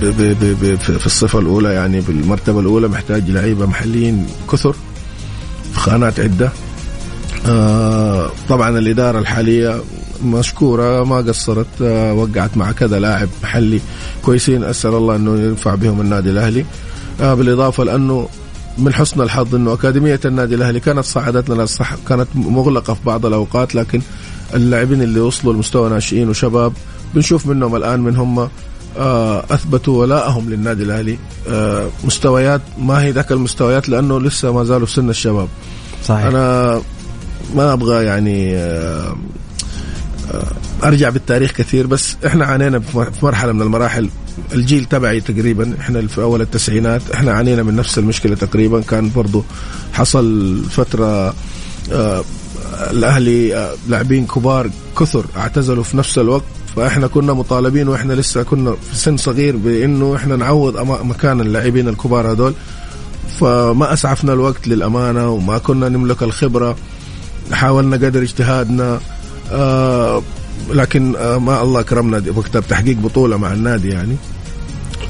[0.00, 4.74] في الصفة الأولى يعني بالمرتبة الأولى محتاج لعيبة محليين كثر.
[5.72, 6.50] في خانات عدة.
[7.48, 9.80] آه طبعا الإدارة الحالية
[10.24, 13.80] مشكورة ما قصرت آه وقعت مع كذا لاعب محلي
[14.24, 14.64] كويسين.
[14.64, 16.64] أسأل الله أنه ينفع بهم النادي الأهلي.
[17.20, 18.28] آه بالإضافة لأنه
[18.78, 23.26] من حسن الحظ أنه أكاديمية النادي الأهلي كانت صعدت لنا الصح كانت مغلقة في بعض
[23.26, 24.00] الأوقات لكن
[24.54, 26.72] اللاعبين اللي وصلوا لمستوى ناشئين وشباب
[27.14, 28.48] بنشوف منهم الآن من هم
[29.50, 31.18] أثبتوا ولائهم للنادي الأهلي.
[32.04, 35.48] مستويات ما هي ذاك المستويات لأنه لسه ما زالوا في سن الشباب.
[36.04, 36.24] صحيح.
[36.26, 36.80] أنا
[37.54, 39.16] ما أبغى يعني آه
[40.84, 44.08] أرجع بالتاريخ كثير بس إحنا عانينا في مرحلة من المراحل.
[44.52, 48.80] الجيل تبعي تقريبا إحنا في أول التسعينات إحنا عانينا من نفس المشكلة تقريبا.
[48.80, 49.44] كان برضو
[49.92, 51.34] حصل فترة
[51.92, 52.24] آه
[52.90, 56.44] الأهلي آه لاعبين كبار كثر اعتزلوا في نفس الوقت.
[56.76, 62.32] فإحنا كنا مطالبين وإحنا لسه كنا في سن صغير بإنه إحنا نعوض مكان اللاعبين الكبار
[62.32, 62.54] هذول.
[63.40, 66.76] فما أسعفنا الوقت للأمانة وما كنا نملك الخبرة.
[67.52, 69.00] حاولنا قدر اجتهادنا
[69.52, 70.22] آه
[70.70, 74.16] لكن آه ما الله كرمنا وقتها بتحقيق بطولة مع النادي يعني.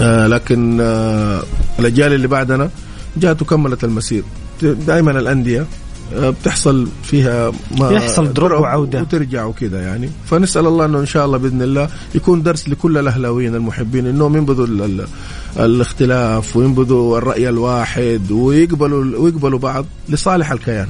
[0.00, 1.42] آه لكن آه
[1.78, 2.70] الأجيال اللي بعدنا
[3.16, 4.22] جاءت وكملت المسير.
[4.62, 5.66] دائما الأندية
[6.14, 9.00] آه بتحصل فيها ما يحصل دروب وعودة.
[9.00, 10.10] وترجع وكذا يعني.
[10.30, 14.66] فنسأل الله إنه إن شاء الله بإذن الله يكون درس لكل الأهلاويين المحبين انهم ينبذوا
[15.58, 20.88] الاختلاف وينبذوا الرأي الواحد ويقبلوا ويقبلوا بعض لصالح الكيان.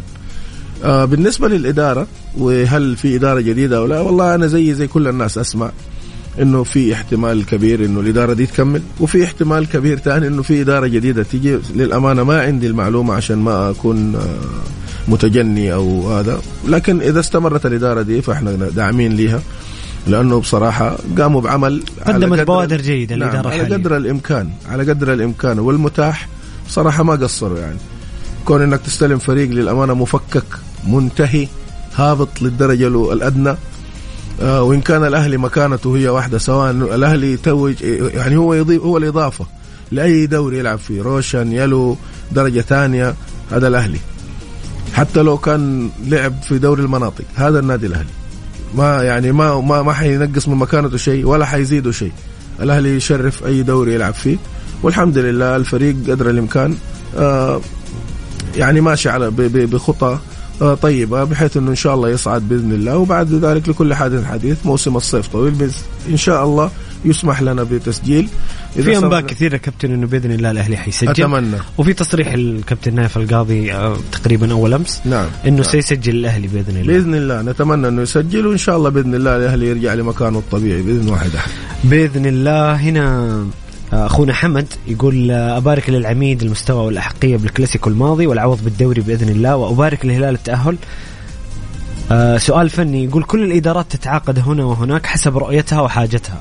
[0.85, 2.07] آه بالنسبة للإدارة
[2.39, 5.71] وهل في إدارة جديدة أو لا والله أنا زي زي كل الناس أسمع
[6.43, 10.87] إنه في احتمال كبير إنه الإدارة دي تكمل وفي احتمال كبير ثاني إنه في إدارة
[10.87, 11.59] جديدة تيجي.
[11.75, 14.17] للأمانة ما عندي المعلومة عشان ما أكون
[15.09, 16.41] متجني أو هذا.
[16.69, 19.43] لكن إذا استمرت الإدارة دي فإحنا داعمين ليها
[20.07, 25.59] لأنه بصراحة قاموا بعمل قدمت بوادر جيدة نعم الاداره على قدر الإمكان على قدر الإمكان.
[25.59, 26.29] والمتاح
[26.69, 27.79] صراحة ما قصروا يعني.
[28.45, 30.45] كون إنك تستلم فريق للأمانة مفكك
[30.87, 31.49] منتهي
[31.97, 33.57] هابط للدرجة الأدنى.
[34.43, 37.75] آه وإن كان الأهلي مكانته هي واحدة سواء الأهلي يتوج
[38.15, 39.47] يعني هو يضيف هو الإضافة
[39.93, 41.97] لأي دوري يلعب فيه روشن يلو
[42.33, 43.15] درجة ثانية
[43.53, 43.99] هذا الأهلي.
[44.95, 48.11] حتى لو كان لعب في دوري المناطق هذا النادي الأهلي.
[48.75, 52.13] ما يعني ما ما ما حينقص من مكانته شيء ولا حيزيده شيء.
[52.61, 54.37] الأهلي يشرف أي دوري يلعب فيه
[54.83, 56.77] والحمد لله الفريق قدر الإمكان.
[57.17, 57.61] آه
[58.59, 60.19] يعني ماشي على بخطى
[60.83, 62.97] طيبة بحيث إنه إن شاء الله يصعد بإذن الله.
[62.97, 65.75] وبعد ذلك لكل حادث حديث موسم الصيف طويل بس
[66.09, 66.71] إن شاء الله
[67.05, 68.29] يسمح لنا بتسجيل.
[68.75, 71.11] في أنباء كثيرة كابتن إنه بإذن الله الأهلي حيسجل.
[71.11, 71.57] أتمنى.
[71.79, 73.73] وفي تصريح الكابتن نايف القاضي
[74.13, 75.27] تقريبا أول أمس نعم.
[75.47, 75.63] إنه نعم.
[75.63, 76.93] سيسجل الأهلي بإذن الله.
[76.93, 77.43] بإذن الله.
[77.43, 81.51] نتمنى إنه يسجل وإن شاء الله بإذن الله الأهلي يرجع لمكانه الطبيعي بإذن واحد احد
[81.85, 82.75] بإذن الله.
[82.75, 83.47] هنا
[83.93, 90.35] أخونا حمد يقول أبارك للعميد المستوى والأحقية بالكلاسيكو الماضي والعوض بالدوري بإذن الله وأبارك للهلال
[90.35, 90.77] التأهل.
[92.13, 96.41] آه سؤال فني يقول كل الإدارات تتعاقد هنا وهناك حسب رؤيتها وحاجتها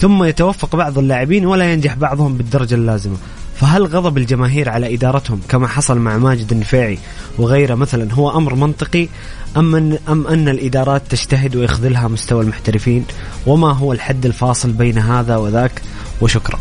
[0.00, 3.16] ثم يتوفق بعض اللاعبين ولا ينجح بعضهم بالدرجة اللازمة
[3.56, 6.98] فهل غضب الجماهير على إدارتهم كما حصل مع ماجد النفيعي
[7.38, 9.08] وغيره مثلا هو أمر منطقي
[9.56, 13.04] أم ان أم أن الإدارات تجتهد ويخذلها مستوى المحترفين
[13.46, 15.82] وما هو الحد الفاصل بين هذا وذاك؟
[16.20, 16.58] وشكرا.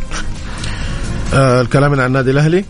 [1.34, 2.66] آه الكلام عن النادي الأهلي؟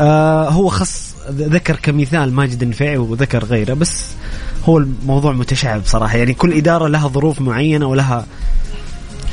[0.00, 4.04] آه هو خص ذكر كمثال ماجد النفيعي وذكر غيره بس
[4.64, 8.26] هو الموضوع متشعب صراحة يعني كل إدارة لها ظروف معينة ولها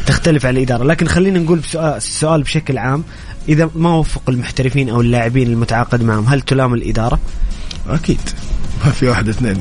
[0.06, 3.04] تختلف على الإدارة لكن خلينا نقول السؤال بشكل عام
[3.50, 7.20] إذا ما وفق المحترفين أو اللاعبين المتعاقد معهم هل تلام الإدارة؟
[7.90, 8.20] أكيد
[8.86, 9.58] ما في واحد اثنين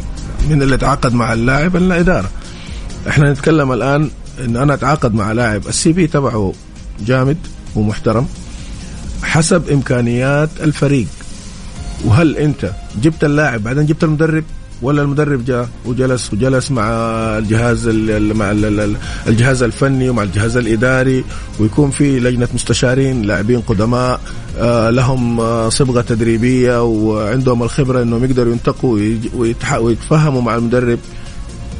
[0.49, 2.31] من اللي تعاقد مع اللاعب الإدارة
[3.09, 4.11] إحنا نتكلم الآن
[4.45, 6.53] إن أنا أتعاقد مع لاعب السي في تبعه
[7.07, 7.37] جامد
[7.77, 8.27] ومحترم
[9.23, 11.07] حسب إمكانيات الفريق.
[12.05, 12.71] وهل أنت
[13.03, 14.45] جبت اللاعب بعدين جبت المدرب
[14.83, 16.85] ولا المدرب جاء وجلس وجلس مع
[17.39, 17.89] الجهاز
[18.33, 18.51] مع
[19.27, 21.25] الجهاز الفني ومع الجهاز الإداري
[21.61, 24.21] ويكون في لجنة مستشارين لاعبين قدماء
[24.59, 28.99] آه، لهم آه، صبغة تدريبية وعندهم الخبرة إنهم يقدروا ينتقوا
[29.79, 30.99] ويتفهموا مع المدرب.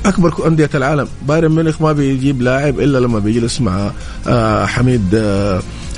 [0.07, 1.09] أكبر أندية العالم.
[1.29, 3.91] بايرن ميونخ ما بيجيب لاعب إلا لما بيجلس مع
[4.27, 5.23] آه، حميد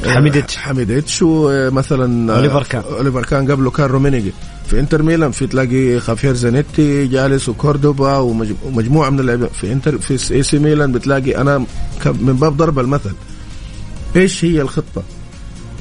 [0.07, 2.83] حميدتش حميدتش ومثلا أوليفر كان.
[2.93, 4.33] أوليفر كان قبله كان رومينيجي
[4.67, 10.35] في إنتر ميلان في تلاقي خافير زانيتي جالس وكوردوبا ومجموعة من اللاعبين في إنتر في
[10.35, 11.59] إي سي ميلان بتلاقي أنا
[12.07, 13.13] من باب ضرب المثل.
[14.17, 15.03] إيش هي الخطة؟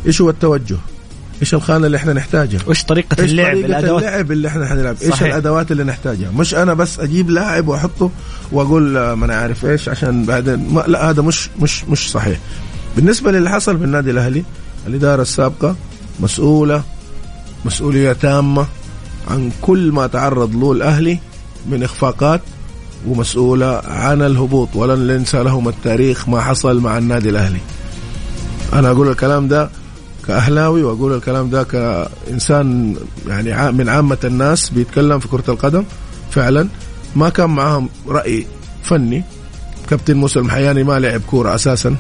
[0.06, 0.78] إيش هو التوجه؟
[1.42, 4.96] إيش الخانة اللي إحنا نحتاجها؟ وإيش طريقة إيش اللعب طريقة الأدوات اللعب اللي إحنا حنلعب؟
[5.02, 8.12] إيش الأدوات اللي نحتاجها؟ مش أنا بس أجيب لاعب وأحطه
[8.52, 12.40] وأقول ما أنا عارف إيش عشان بعدين ما لا هذا مش مش مش صحيح.
[12.96, 14.44] بالنسبة للي حصل في النادي الأهلي
[14.88, 15.76] الإدارة السابقة
[16.20, 16.84] مسؤولة
[17.66, 18.66] مسؤولية تامة
[19.28, 21.20] عن كل ما تعرض له الأهلي
[21.72, 22.42] من إخفاقات
[23.08, 27.60] ومسؤولة عن الهبوط ولن ننسى لهم التاريخ ما حصل مع النادي الأهلي.
[28.74, 29.70] أنا أقول الكلام ده
[30.28, 32.96] كأهلاوي وأقول الكلام ده كإنسان
[33.28, 35.84] يعني من عامة الناس بيتكلم في كرة القدم
[36.32, 36.68] فعلا.
[37.16, 38.46] ما كان معاهم رأي
[38.84, 39.24] فني.
[39.90, 41.96] كابتن موسى المحياني ما لعب كورة أساسا.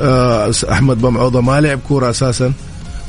[0.00, 2.52] آه، أحمد بمعوضة ما لعب كورة أساسا.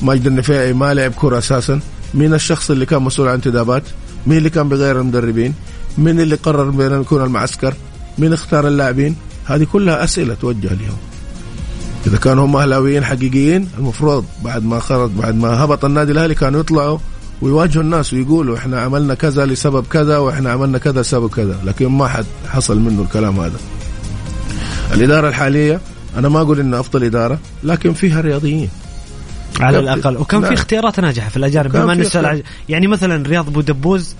[0.01, 1.79] ماجد النفيعي ما لعب كورة أساسا.
[2.13, 3.83] مين الشخص اللي كان مسؤول عن انتدابات؟
[4.27, 5.53] مين اللي كان بغير المدربين؟
[5.97, 7.73] مين اللي قرر بين يكون المعسكر؟
[8.17, 10.97] مين اختار اللاعبين؟ هذه كلها أسئلة توجه لهم
[12.07, 16.59] إذا كانوا هم أهلاويين حقيقيين المفروض بعد ما خرج بعد ما هبط النادي الأهلي كانوا
[16.59, 16.97] يطلعوا
[17.41, 22.07] ويواجهوا الناس ويقولوا إحنا عملنا كذا لسبب كذا وإحنا عملنا كذا لسبب كذا لكن ما
[22.07, 23.59] حد حصل منه الكلام هذا.
[24.93, 25.81] الإدارة الحالية
[26.17, 28.69] أنا ما أقول انها أفضل إدارة لكن فيها رياضيين.
[29.59, 30.17] على الأقل.
[30.17, 34.15] وكان في اختيارات ناجحة في الأجانب بما يعني مثلا رياض بودبوز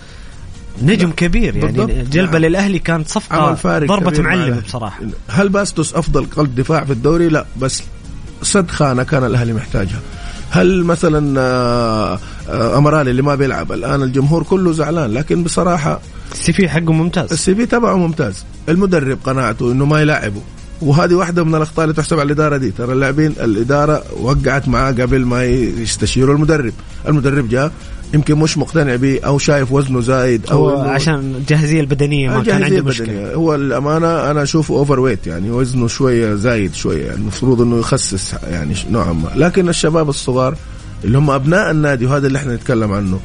[0.82, 1.92] نجم كبير يعني بالضبط.
[1.92, 2.42] جلبه نعم.
[2.42, 5.00] للأهلي كانت صفقة ضربة معلم بصراحة.
[5.28, 7.84] هل باستوس أفضل قلب دفاع في الدوري؟ لا بس
[8.42, 10.00] سد خانة كان الأهلي محتاجها.
[10.52, 16.00] هل مثلا آه، آه، أمرالي اللي ما بيلعب الآن الجمهور كله زعلان لكن بصراحة
[16.32, 17.32] ال CV حقه ممتاز.
[17.32, 18.46] ال CV تبعه ممتاز.
[18.70, 20.42] المدرب قناعته إنه ما يلعبه
[20.82, 22.72] وهذه واحدة من الأخطاء اللي تحسب على الإدارة دي.
[22.72, 26.74] ترى اللاعبين الإدارة وقعت معاه قبل ما يستشيروا المدرب.
[27.08, 27.72] المدرب جاء
[28.13, 32.82] يمكن مش مقتنع به أو شايف وزنه زايد أو عشان الجاهزيه البدنية ما كان عنده
[32.84, 33.34] مشكلة.
[33.34, 38.76] هو الأمانة أنا أشوفه overweight يعني وزنه شوية زايد شوية يعني المفروض إنه يخسس يعني
[38.91, 39.30] نوعا ما.
[39.36, 40.56] لكن الشباب الصغار
[41.04, 43.19] اللي هم أبناء النادي وهذا اللي إحنا نتكلم عنه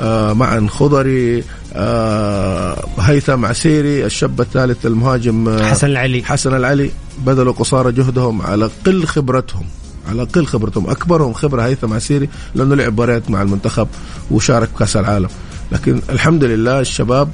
[0.00, 6.22] آه معا خضري آه هيثم عسيري الشاب الثالث المهاجم آه حسن العلي.
[6.24, 6.90] حسن العلي
[7.26, 9.64] بذلوا قصارى جهدهم على قل خبرتهم.
[10.10, 10.90] على الأقل خبرتهم.
[10.90, 13.88] أكبرهم خبرة هيثم عسيري لأنه لعب مباريات مع المنتخب
[14.30, 15.28] وشارك بكاس العالم.
[15.72, 17.28] لكن الحمد لله الشباب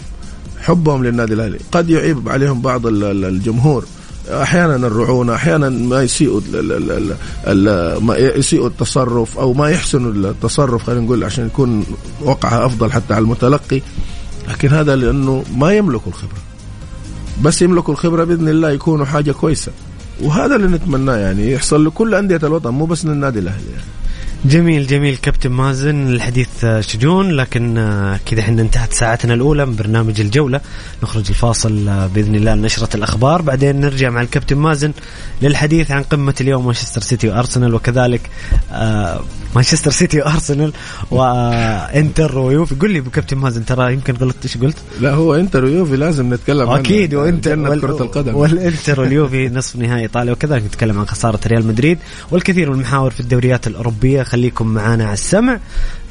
[0.60, 1.58] حبهم للنادي الأهلي.
[1.72, 3.84] قد يعيب عليهم بعض الجمهور.
[4.28, 6.40] أحيانا الرعونة أحيانا ما يسيئوا
[8.00, 11.86] ما يسيئوا التصرف أو ما يحسنوا التصرف خلينا نقول عشان يكون
[12.20, 13.82] وقعها أفضل حتى على المتلقي.
[14.48, 16.38] لكن هذا لأنه ما يملكوا الخبرة.
[17.42, 19.72] بس يملكوا الخبرة بإذن الله يكونوا حاجة كويسة.
[20.20, 23.82] وهذا اللي نتمناه يعني يحصل لكل أندية الوطن مو بس للنادي الأهلي يعني.
[24.44, 25.16] جميل جميل.
[25.16, 30.60] كابتن مازن الحديث شجون لكن آه، كذا إحنا انتهت ساعتنا الأولى من برنامج الجولة.
[31.02, 33.42] نخرج الفاصل آه، بإذن الله لنشرة الأخبار.
[33.42, 34.92] بعدين نرجع مع الكابتن مازن
[35.42, 38.20] للحديث عن قمة اليوم مانشستر سيتي وأرسنال وكذلك
[38.72, 39.20] آه،
[39.54, 40.72] مانشستر سيتي وأرسنال
[41.10, 42.74] وانتر ويوفي.
[42.74, 46.70] قل لي كابتن مازن ترى يمكن غلطت إيش قلت؟ لا هو إنتر ويوفي لازم نتكلم
[46.70, 46.80] عنه.
[46.80, 47.80] أكيد وإنتر وال...
[47.80, 48.34] كرة القدم.
[48.34, 51.98] والإنتر واليوفي نصف نهائي إيطاليا وكذلك نتكلم عن خسارة ريال مدريد
[52.30, 54.25] والكثير من المحاور في الدوريات الأوروبية.
[54.26, 55.60] خليكم معنا على السمع.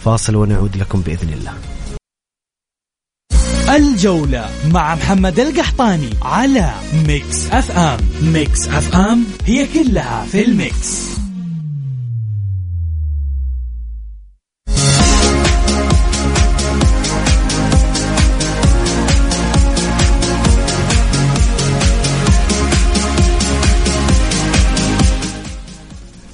[0.06, 1.54] فاصل ونعود لكم بإذن الله.
[3.76, 6.74] الجولة مع محمد القحطاني على
[7.08, 8.00] Mix FM.
[8.22, 11.25] Mix FM هي كلها في ال Mix.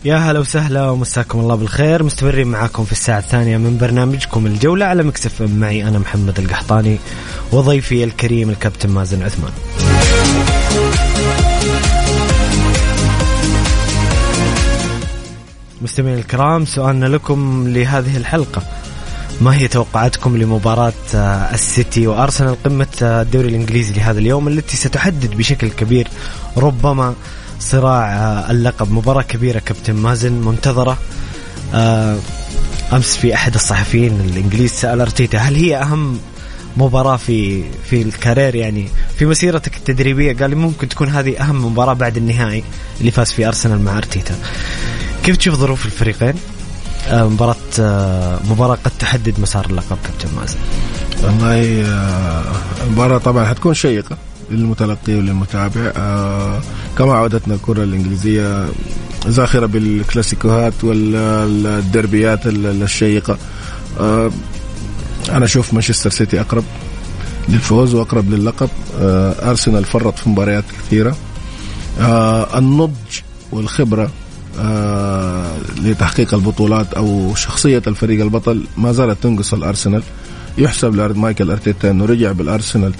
[0.06, 2.04] يا هلا وسهلا ومساكم الله بالخير.
[2.04, 6.98] مستمرين معاكم في الساعة الثانية من برنامجكم الجولة على Mix FM معي أنا محمد القحطاني
[7.52, 9.52] وضيفي الكريم الكابتن مازن عثمان.
[15.82, 18.62] مستمعين الكرام سؤالنا لكم لهذه الحلقة.
[19.42, 25.38] ما هي توقعاتكم لمباراة آه، السيتي وأرسنال؟ قمة آه، الدوري الإنجليزي لهذا اليوم التي ستحدد
[25.38, 26.08] بشكل كبير
[26.58, 27.16] ربما
[27.62, 30.98] صراع آه، اللقب مباراة كبيرة كابتن مازن منتظرة
[31.74, 32.18] آه،
[32.94, 36.20] أمس في أحد الصحفيين الإنجليز سأل أرتيتا هل هي أهم
[36.78, 38.88] مباراة في في الكارير يعني؟
[39.18, 42.64] في مسيرتك التدريبية؟ قال لي ممكن تكون هذه أهم مباراة بعد النهائي
[43.00, 44.36] اللي فاز فيه أرسنال مع أرتيتا.
[45.24, 46.34] كيف تشوف ظروف الفريقين؟
[47.08, 47.56] آه، مباراة
[48.50, 50.58] مباراة قد تحدد مسار اللقب كابتن مازن.
[51.24, 52.44] والله آه،
[52.88, 54.18] المباراة طبعا حتكون شيقة
[54.52, 55.92] للمتلقي وللمتابع.
[55.98, 56.60] آه
[56.98, 58.70] كما عودتنا الكرة الإنجليزية
[59.28, 63.38] زاخرة بالكلاسيكوهات والديربيات الشيقة.
[64.00, 64.32] آه
[65.30, 66.64] أنا أشوف مانشستر سيتي أقرب
[67.50, 68.70] للفوز وأقرب للقب.
[69.00, 71.16] آه أرسنال فرط في مباريات كثيرة.
[72.00, 73.20] آه النضج
[73.52, 74.12] والخبرة
[74.60, 80.04] آه لتحقيق البطولات أو شخصية الفريق البطل ما زالت تنقص الأرسنال.
[80.58, 82.94] يحسب لأرد مايكل أرتيتا أنه رجع بالأرسنال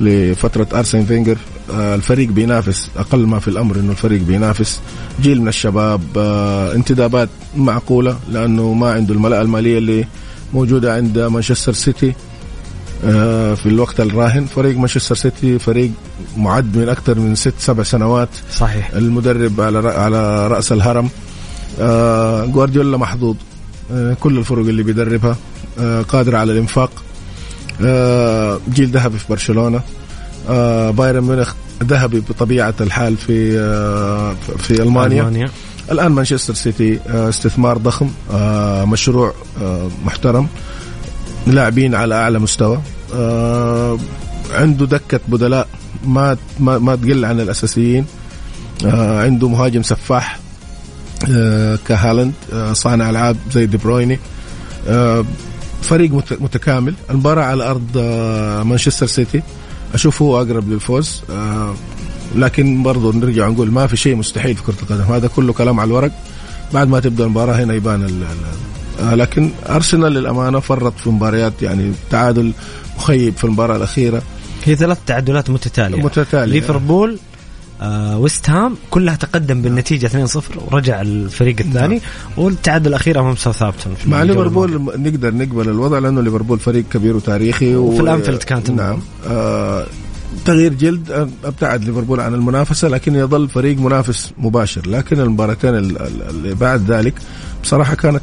[0.00, 1.36] لفترة أرسن فينجر.
[1.74, 4.80] آه، الفريق بينافس أقل ما في الأمر أنه الفريق بينافس.
[5.22, 10.04] جيل من الشباب آه، انتدابات معقولة لأنه ما عنده الملاءة المالية اللي
[10.54, 12.12] موجودة عند مانشستر سيتي.
[13.04, 15.90] آه، في الوقت الراهن فريق مانشستر سيتي فريق
[16.36, 18.28] معد من أكثر من ست سبع سنوات.
[18.52, 18.90] صحيح.
[18.90, 21.08] المدرب على على رأس الهرم.
[22.52, 23.36] جوارديولا محظوظ.
[24.20, 25.36] كل الفرق اللي بيدربها
[26.08, 26.90] قادر على الإنفاق.
[27.84, 29.80] آه، جيل ذهبي في برشلونة.
[30.48, 35.50] آه، بايرن ميونخ ذهبي بطبيعة الحال في آه، في ألمانيا, ألمانيا.
[35.92, 38.10] الآن مانشستر سيتي استثمار ضخم
[38.90, 39.34] مشروع
[40.04, 40.48] محترم.
[41.46, 42.78] لاعبين على أعلى مستوى.
[44.52, 45.68] عنده دكة بدلاء
[46.06, 48.06] ما ما, ما تقل عن الأساسيين.
[48.84, 50.38] عنده مهاجم سفاح.
[51.88, 52.32] كهالاند
[52.72, 54.18] صانع ألعاب زي دي برويني.
[55.82, 56.10] فريق
[56.40, 56.94] متكامل.
[57.10, 59.42] المباراة على أرض آه، مانشستر سيتي.
[59.94, 61.22] أشوف هو أقرب للفوز.
[61.30, 61.74] آه،
[62.36, 65.12] لكن برضو نرجع نقول ما في شيء مستحيل في كرة القدم.
[65.12, 66.12] هذا كله كلام على الورق.
[66.74, 68.24] بعد ما تبدأ المباراة هنا يبان
[69.00, 72.52] آه، لكن أرسنال للأمانة فرط في مباريات يعني تعادل
[72.96, 74.22] مخيب في المباراة الأخيرة.
[74.64, 76.02] هي ثلاث تعادلات متتالية.
[76.02, 76.44] متتالية.
[76.52, 77.18] ليفربول
[77.82, 80.38] آه ويست هام كلها تقدم بالنتيجة 2-0
[80.72, 82.04] ورجع الفريق الثاني نعم.
[82.36, 88.00] والتعادل الأخير أمام ساوثهامبتون مع ليفربول نقدر نقبل الوضع لأنه ليفربول فريق كبير وتاريخي وفي
[88.00, 88.04] و...
[88.04, 88.98] الأنفيلد كانت نعم.
[89.26, 89.86] آه
[90.44, 94.88] تغيير جلد أبتعد ليفربول عن المنافسة لكن يظل فريق منافس مباشر.
[94.88, 97.14] لكن المباراتين اللي بعد ذلك
[97.62, 98.22] بصراحة كانت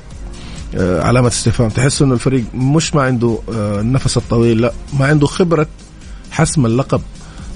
[0.75, 1.69] آه علامة استفهام.
[1.69, 5.67] تحس إنه الفريق مش ما عنده آه النفس الطويل لا ما عنده خبرة
[6.31, 7.01] حسم اللقب.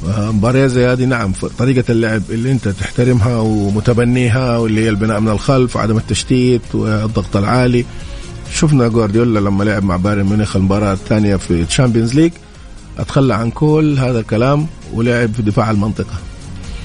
[0.05, 5.75] مباريات زي هذه نعم طريقة اللعب اللي انت تحترمها ومتبنيها واللي هي البناء من الخلف
[5.75, 7.85] وعدم التشتيت والضغط العالي.
[8.53, 12.31] شفنا جوارديولا لما لعب مع بايرن ميونخ المباراة الثانية في ال Champions League
[12.97, 16.13] أتخلى عن كل هذا الكلام ولعب في دفاع المنطقة.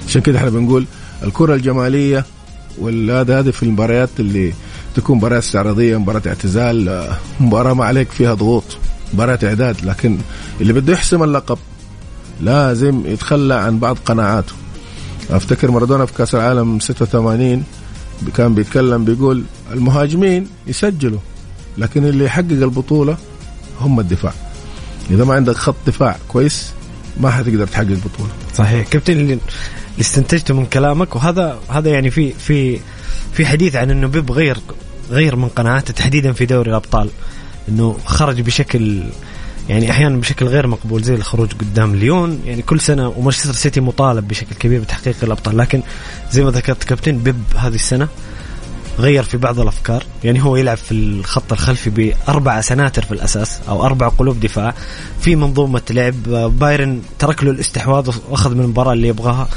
[0.09, 0.87] عشان كده إحنا بنقول
[1.23, 2.25] الكرة الجمالية
[2.79, 4.53] وهذا هذه في المباريات اللي
[4.95, 7.09] تكون مباراة استعراضية مباراة اعتزال
[7.41, 8.65] مباراة ما عليك فيها ضغوط
[9.15, 9.77] مباراة إعداد.
[9.85, 10.19] لكن
[10.61, 11.59] اللي بده يحسم اللقب
[12.43, 14.53] لازم يتخلى عن بعض قناعاته.
[15.31, 17.65] أفتكر مارادونا في كأس العالم 86
[18.37, 21.19] كان بيتكلم بيقول المهاجمين يسجلوا
[21.79, 23.17] لكن اللي يحقق البطولة
[23.81, 24.33] هم الدفاع.
[25.11, 26.73] إذا ما عندك خط دفاع كويس
[27.21, 28.31] ما حتقدر تحقق بطولة.
[28.55, 28.89] صحيح.
[28.89, 29.39] كابتن اللي
[30.01, 32.81] استنتجته من كلامك وهذا هذا يعني في في
[33.33, 34.57] في حديث عن إنه بيب غير
[35.11, 37.11] غير من قناعاته تحديدا في دوري الأبطال
[37.69, 39.03] إنه خرج بشكل
[39.73, 44.29] يعني أحيانا بشكل غير مقبول زي الخروج قدام ليون يعني كل سنة ومانشستر سيتي مطالب
[44.29, 45.83] بشكل كبير بتحقيق الأبطال لكن
[46.31, 48.09] زي ما ذكرت كابتن بيب هذه السنة
[48.99, 53.87] غير في بعض الأفكار يعني هو يلعب في الخط الخلفي بأربع سناتر في الأساس أو
[53.87, 54.75] أربع قلوب دفاع
[55.21, 56.23] في منظومة لعب
[56.59, 59.49] بايرن ترك له الاستحواذ وأخذ من المباراة اللي يبغاها.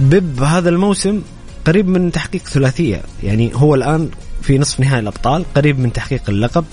[0.00, 1.22] بيب هذا الموسم
[1.66, 4.08] قريب من تحقيق ثلاثية يعني هو الآن
[4.42, 6.64] في نصف نهائي الأبطال قريب من تحقيق اللقب.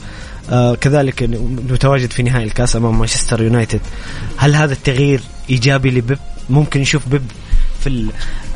[0.50, 1.24] آه كذلك
[1.70, 3.82] متواجد في نهائي الكاس أمام مانشستر يونايتد.
[4.38, 6.18] هل هذا التغيير إيجابي لبيب؟
[6.50, 7.22] ممكن نشوف بيب
[7.84, 8.08] في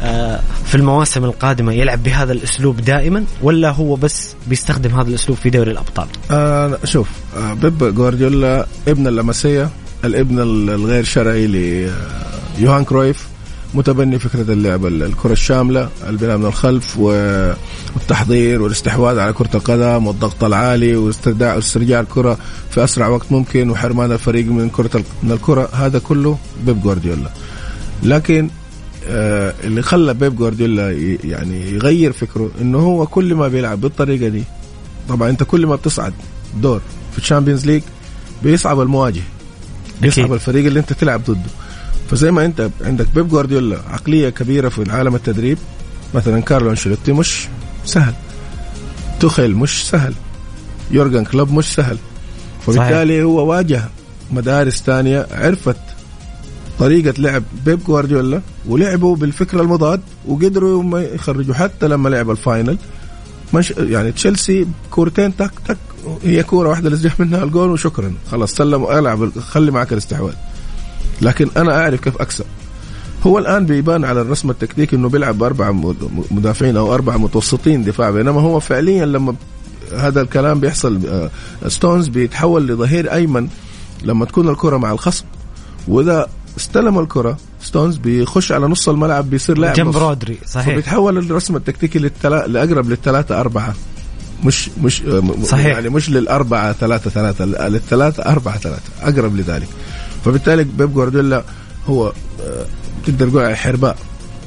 [0.02, 5.50] آه في المواسم القادمة يلعب بهذا الأسلوب دائما ولا هو بس بيستخدم هذا الأسلوب في
[5.50, 9.70] دوري الأبطال؟ آه شوف آه بيب جوارديولا ابن اللمسية
[10.06, 11.48] الابن الغير شرعي
[12.58, 13.28] ليوهان كرويف.
[13.74, 20.96] متبني فكرة اللعب الكرة الشاملة البناء من الخلف والتحضير والاستحواذ على كرة القدم والضغط العالي
[20.96, 22.38] واسترجاع الكرة
[22.72, 25.70] في أسرع وقت ممكن وحرمان الفريق من كرة من الكرة.
[25.74, 27.30] هذا كله بيب جوارديولا.
[28.04, 28.50] لكن
[29.08, 30.92] آه اللي خلى بيب جوارديولا
[31.24, 34.44] يعني يغير فكره إنه هو كل ما بيلعب بالطريقة دي
[35.10, 36.14] طبعا أنت كل ما بتصعد
[36.62, 37.82] دور في ال Champions League
[38.44, 39.22] بيصعب المواجه
[40.02, 41.50] بيصعب الفريق اللي أنت تلعب ضده.
[42.12, 45.58] فزي ما انت عندك بيب جوارديولا عقلية كبيرة في عالم التدريب
[46.14, 47.48] مثلا كارلو أنشيلوتي مش
[47.86, 48.14] سهل.
[49.20, 50.14] توخيل مش سهل.
[50.92, 51.98] يورجن كلوب مش سهل.
[52.66, 53.24] فبالتالي صحيح.
[53.24, 53.84] هو واجه
[54.32, 55.76] مدارس ثانية عرفت
[56.80, 62.78] طريقة لعب بيب جوارديولا ولعبوا بالفكرة المضاد وقدروا يخرجوا حتى لما لعب ال final.
[63.54, 65.78] مش يعني تشيلسي كورتين tick tack
[66.24, 68.14] هي كورة واحدة اللي منها الجول وشكرا.
[68.32, 70.34] خلاص سلم العب خلي معك الاستحواذ.
[71.22, 72.46] لكن أنا أعرف كيف أكسب.
[73.24, 75.96] هو الآن بيبان على الرسم التكتيكي إنه بيلعب باربعه
[76.32, 79.36] مدافعين أو اربعه متوسطين دفاع بينما هو فعليا لما
[79.96, 81.30] هذا الكلام بيحصل آه،
[81.68, 83.48] ستونز بيتحول لظهير أيمن
[84.04, 85.26] لما تكون الكرة مع الخصم.
[85.88, 90.70] وإذا استلم الكرة ستونز بيخش على نص الملعب بيصير لاعب جنب رودري صحيح.
[90.70, 92.48] فبيتحول الرسم التكتيكي للتلا...
[92.48, 93.76] لأقرب للثلاثه أربعة.
[94.44, 95.66] مش مش آه، صحيح.
[95.66, 99.68] يعني مش للأربعة ثلاثة ثلاثة للثلاثة أربعة ثلاثة أقرب لذلك.
[100.26, 101.44] فبالتالي بيب جوارديولا
[101.88, 102.08] هو
[102.42, 102.66] آه،
[103.06, 103.98] تقدر تقول حرباء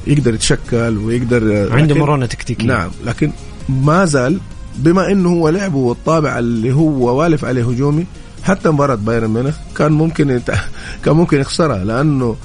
[0.07, 2.67] يقدر يتشكل ويقدر عنده مرونة تكتيكية.
[2.67, 3.31] نعم لكن
[3.69, 4.39] ما زال
[4.75, 8.05] بما إنه هو لعبه والطابع اللي هو والف عليه هجومي
[8.43, 10.51] حتى مباراة بايرن ميونخ كان ممكن يت...
[11.05, 12.35] كان ممكن يخسرها لأنه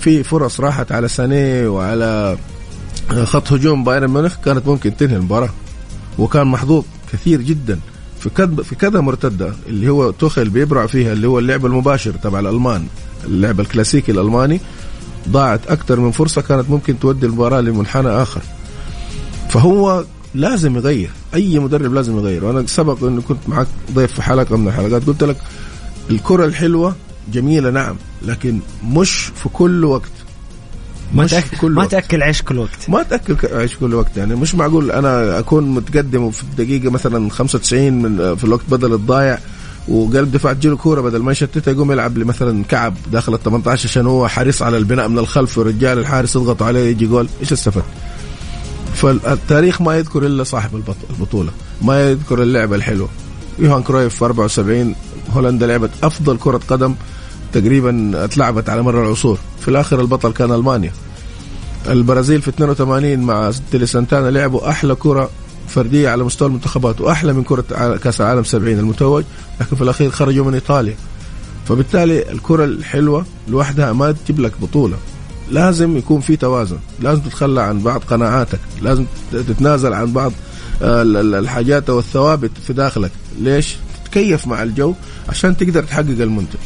[0.00, 2.38] في فرص راحت على سانيه وعلى
[3.24, 5.50] خط هجوم بايرن ميونخ كانت ممكن تنهي المباراة
[6.18, 7.80] وكان محظوظ كثير جدا.
[8.24, 12.40] في كذا في كذا مرتدة اللي هو توخيل بيبرع فيها اللي هو اللعب المباشر تبع
[12.40, 12.86] الألمان
[13.24, 14.60] اللعب الكلاسيكي الألماني
[15.28, 18.40] ضاعت أكثر من فرصة كانت ممكن تودي المباراة لمنحنى آخر.
[19.50, 20.04] فهو
[20.34, 22.44] لازم يغير أي مدرب لازم يغير.
[22.44, 25.36] وأنا سبق انه كنت معك ضيف في حلقة من الحلقات قلت لك
[26.10, 26.94] الكرة الحلوة
[27.32, 30.12] جميلة نعم لكن مش في كل وقت.
[31.14, 32.90] ما تأكل كل ما تأكل عيش كل وقت.
[32.90, 34.34] ما تأكل عيش كل وقت يعني.
[34.34, 39.38] مش معقول أنا أكون متقدم في الدقيقة مثلا 95 من في الوقت بدل الضايع
[39.88, 43.88] وقلب دفاع تجيله كورة بدل ما يشتتها يقوم يلعب لي مثلا كعب داخل ال 18
[43.88, 47.28] عشان هو حريص على البناء من الخلف ورجال الحارس يضغط عليه يجي جول.
[47.40, 47.84] إيش استفدت؟
[48.94, 51.50] فالتاريخ ما يذكر إلا صاحب البطولة
[51.82, 53.08] ما يذكر اللعبة الحلوة.
[53.58, 54.94] يوهان كرويف في 74
[55.34, 56.94] هولندا لعبت أفضل كرة قدم
[57.54, 59.38] تقريبا أتلعبت على مر العصور.
[59.60, 60.92] في الآخر البطل كان ألمانيا.
[61.88, 65.30] البرازيل في 82 مع تيلي سانتانا لعبوا أحلى كرة
[65.68, 69.24] فردية على مستوى المنتخبات وأحلى من كرة كأس العالم 70 المتوج
[69.60, 70.94] لكن في الأخير خرجوا من إيطاليا.
[71.68, 74.96] فبالتالي الكرة الحلوة لوحدها ما تجيب لك بطولة.
[75.50, 76.78] لازم يكون في توازن.
[77.00, 78.60] لازم تتخلى عن بعض قناعاتك.
[78.82, 80.32] لازم تتنازل عن بعض
[80.82, 83.10] آه، الحاجات أو الثوابت في داخلك.
[83.38, 84.94] ليش؟ تتكيف مع الجو
[85.28, 86.58] عشان تقدر تحقق المنتج.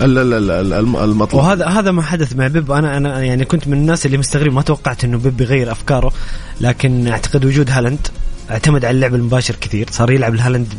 [0.00, 1.42] المطلوب.
[1.42, 2.72] وهذا هذا ما حدث مع بيب.
[2.72, 4.52] أنا أنا يعني كنت من الناس اللي مستغرب.
[4.52, 6.12] ما توقعت إنه بيب يغير أفكاره.
[6.60, 8.06] لكن أعتقد وجود هالاند
[8.50, 9.88] اعتمد على اللعب المباشر كثير.
[9.90, 10.74] صار يلعب لهالاند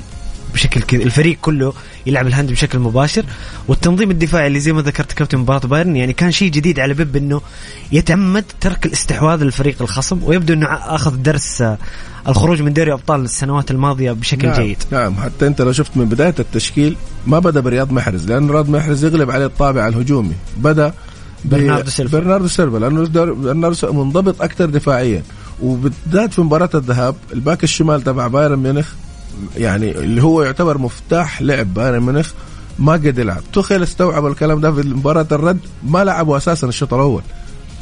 [0.56, 1.74] بشكل كذا الفريق كله
[2.06, 3.26] يلعب لهالاند بشكل مباشر.
[3.68, 7.16] والتنظيم الدفاعي اللي زي ما ذكرت كابتن مباراة بايرن يعني كان شيء جديد على بيب
[7.16, 7.42] إنه
[7.92, 11.78] يتعمد ترك الاستحواذ للفريق الخصم ويبدو إنه أخذ درس آه،
[12.28, 14.78] الخروج من دوري أبطال السنوات الماضية بشكل نعم جيد.
[14.92, 16.96] نعم حتى أنت لو شفت من بداية التشكيل
[17.28, 20.36] ما بدأ برياض محرز لأن رياض محرز يغلب عليه الطابع الهجومي.
[20.58, 20.94] بدأ
[21.46, 22.20] برناردو سيلفا.
[22.20, 25.24] برناردو سيلفا لأنه برناردو منضبط أكثر دفاعيا.
[25.62, 28.94] وبالذات في مباراة الذهاب ال back الشمال تبع بايرن ميونخ
[29.58, 32.32] يعني اللي هو يعتبر مفتاح لعب بايرن ميونخ
[32.80, 33.42] ما قد يلعب.
[33.54, 37.22] تخيل استوعب الكلام ده في مباراة الرد ما لعبوا أساسا الشوط الأول.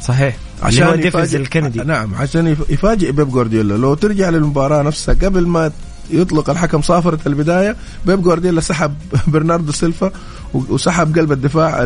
[0.02, 0.36] صحيح.
[0.62, 1.78] عشان يفاجئ الكل دي.
[1.78, 3.74] نعم عشان يفاجئ بيب جوارديولا.
[3.74, 5.72] لو ترجع للمباراة نفسها قبل ما
[6.10, 7.76] يطلق الحكم صافرة البداية
[8.06, 8.94] بيب جوارديولا سحب
[9.32, 10.12] برناردو سيلفا
[10.54, 11.84] وسحب قلب الدفاع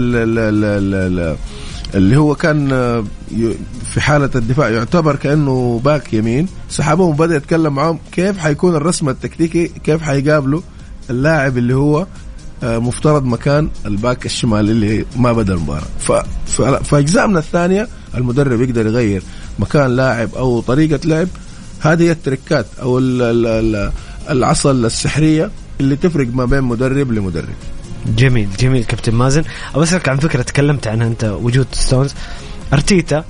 [1.94, 3.04] اللي هو كان آه،
[3.84, 6.46] في حالة الدفاع يعتبر كأنه back يمين.
[6.70, 10.60] سحبهم وبدأ يتكلم معهم كيف حيكون الرسم التكتيكي كيف حيقابلوا
[11.10, 12.06] اللاعب اللي هو
[12.62, 16.24] آه، مفترض مكان ال back الشمال اللي ما بدأ المباراة.
[16.82, 19.22] فاجزاء من الثانية المدرب يقدر يغير
[19.58, 21.28] مكان لاعب أو طريقة لعب.
[21.80, 22.98] هذه هي ال tricكات أو
[24.30, 27.54] العصا السحرية اللي تفرق ما بين مدرب لمدرب.
[28.06, 29.44] جميل جميل كابتن مازن.
[29.74, 32.14] ابى أسألك عن فكرة تكلمت عنها أنت وجود ستونز
[32.72, 33.24] أرتيتا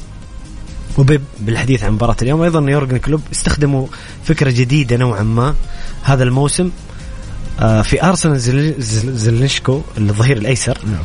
[0.99, 2.43] وبيب بالحديث عن مباراة اليوم.
[2.43, 3.87] أيضا يورجن كلوب استخدموا
[4.25, 5.55] فكرة جديدة نوعا ما
[6.03, 6.71] هذا الموسم.
[7.61, 8.41] آه، في ارسنال
[9.19, 10.79] زلنشكو الظهير الأيسر.
[10.87, 11.05] نعم.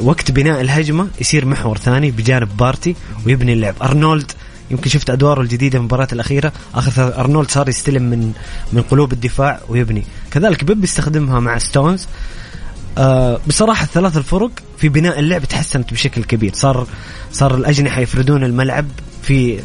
[0.00, 3.74] وقت بناء الهجمة يصير محور ثاني بجانب بارتي ويبني اللعب.
[3.82, 4.32] أرنولد
[4.70, 6.52] يمكن شفت أدواره الجديدة المباراه الأخيرة.
[6.74, 8.32] آخر أرنولد صار يستلم من
[8.72, 10.04] من قلوب الدفاع ويبني.
[10.30, 12.06] كذلك بيب يستخدمها مع ستونز.
[12.98, 16.54] آه بصراحة الثلاث الفرق في بناء اللعب تحسنت بشكل كبير.
[16.54, 16.86] صار
[17.32, 18.86] صار الأجنحة يفردون الملعب
[19.22, 19.60] في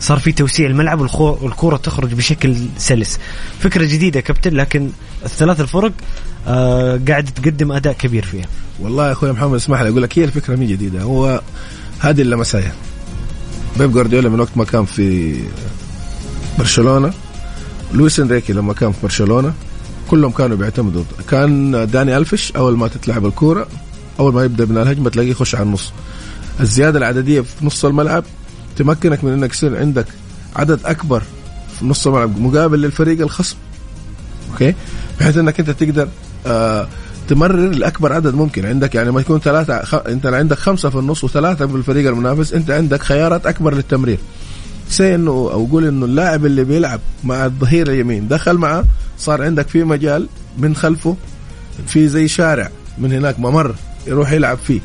[0.00, 3.18] صار في توسيع الملعب والكرة تخرج بشكل سلس.
[3.60, 4.90] فكرة جديدة كابتن لكن
[5.24, 5.92] الثلاث الفرق
[6.46, 8.46] آه قاعد تقدم أداء كبير فيها.
[8.80, 11.02] والله يا أخوي محمد اسمح لي أقول لك هي الفكرة مي جديدة.
[11.02, 11.40] هو
[11.98, 12.72] هذه اللمساية
[13.78, 15.36] بيب جوارديولا من وقت ما كان في
[16.58, 17.12] برشلونة
[17.94, 19.52] لويس إنريكي لما كان في برشلونة
[20.10, 23.68] كلهم كانوا بيعتمدوا كان داني ألفش أول ما تتلعب الكورة
[24.20, 25.92] أول ما يبدأ من الهجمة تلاقيه يخش على النص.
[26.60, 28.24] الزيادة العددية في نص الملعب
[28.76, 30.06] تمكنك من إنك يصير عندك
[30.56, 31.22] عدد أكبر
[31.78, 33.56] في نص الملعب مقابل للفريق الخصم.
[34.52, 34.74] أوكي؟
[35.20, 36.08] بحيث إنك أنت تقدر
[36.46, 36.88] آه
[37.28, 38.66] تمرر لاكبر عدد ممكن.
[38.66, 39.94] عندك يعني ما يكون ثلاثة خ...
[39.94, 44.18] أنت عندك خمسة في النص وثلاثة في الفريق المنافس أنت عندك خيارات أكبر للتمرير.
[44.88, 48.84] سي إنه أو قول إنه اللاعب اللي بيلعب مع الظهير اليمين دخل معه
[49.18, 51.16] صار عندك في مجال من خلفه
[51.86, 53.74] في زي شارع من هناك ممر
[54.06, 54.80] يروح يلعب فيه.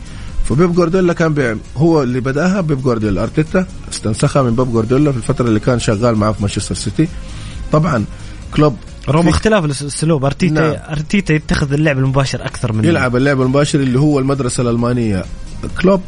[0.50, 3.24] فبيب جوارديولا كان بيعمل هو اللي بدأها بيب جوارديولا.
[3.24, 7.08] أرتيتا استنسخها من بيب جوارديولا في الفترة اللي كان شغال معاه في مانشستر سيتي.
[7.72, 8.06] طبعا
[8.54, 8.76] كلوب
[9.10, 10.76] رغم اختلاف الأسلوب أرتيتا نعم.
[10.89, 15.26] أرتيتا يتخذ اللعب المباشر أكثر من يلعب اللعب المباشر اللي هو المدرسة الألمانية.
[15.82, 16.01] كلوب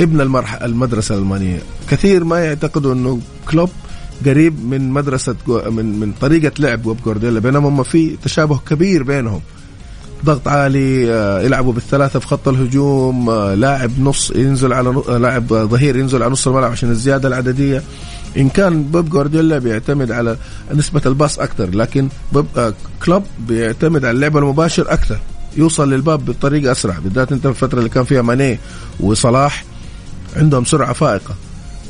[0.00, 1.58] ابن المرحله المدرسة الألمانية.
[1.90, 3.70] كثير ما يعتقدوا إنه كلوب
[4.26, 9.40] قريب من مدرسة من من طريقة لعب بيب جوارديولا بينما هم في تشابه كبير بينهم.
[10.24, 15.46] ضغط عالي آه، يلعبوا بالثلاثة في خط الهجوم آه، لاعب نص ينزل على آه، لاعب
[15.48, 17.82] ظهير ينزل على نص الملعب عشان الزيادة العددية.
[18.36, 20.36] إن كان بيب جوارديولا بيعتمد على
[20.74, 25.18] نسبة الباص أكثر لكن بيب كلوب بيعتمد على اللعب المباشر أكثر
[25.56, 28.58] يوصل للباب بطريقة أسرع بالذات أنت في الفترة اللي كان فيها ماني
[29.00, 29.64] وصلاح
[30.36, 31.34] عندهم سرعة فائقة.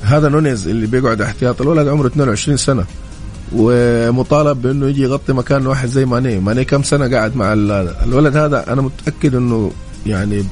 [0.03, 2.85] هذا نونيز اللي بيقعد احتياط الولد عمره 22 سنة.
[3.53, 6.41] ومطالب بأنه يجي يغطي مكان واحد زي ماني.
[6.41, 9.71] ماني كم سنة قاعد مع الولد هذا؟ أنا متأكد أنه
[10.07, 10.45] يعني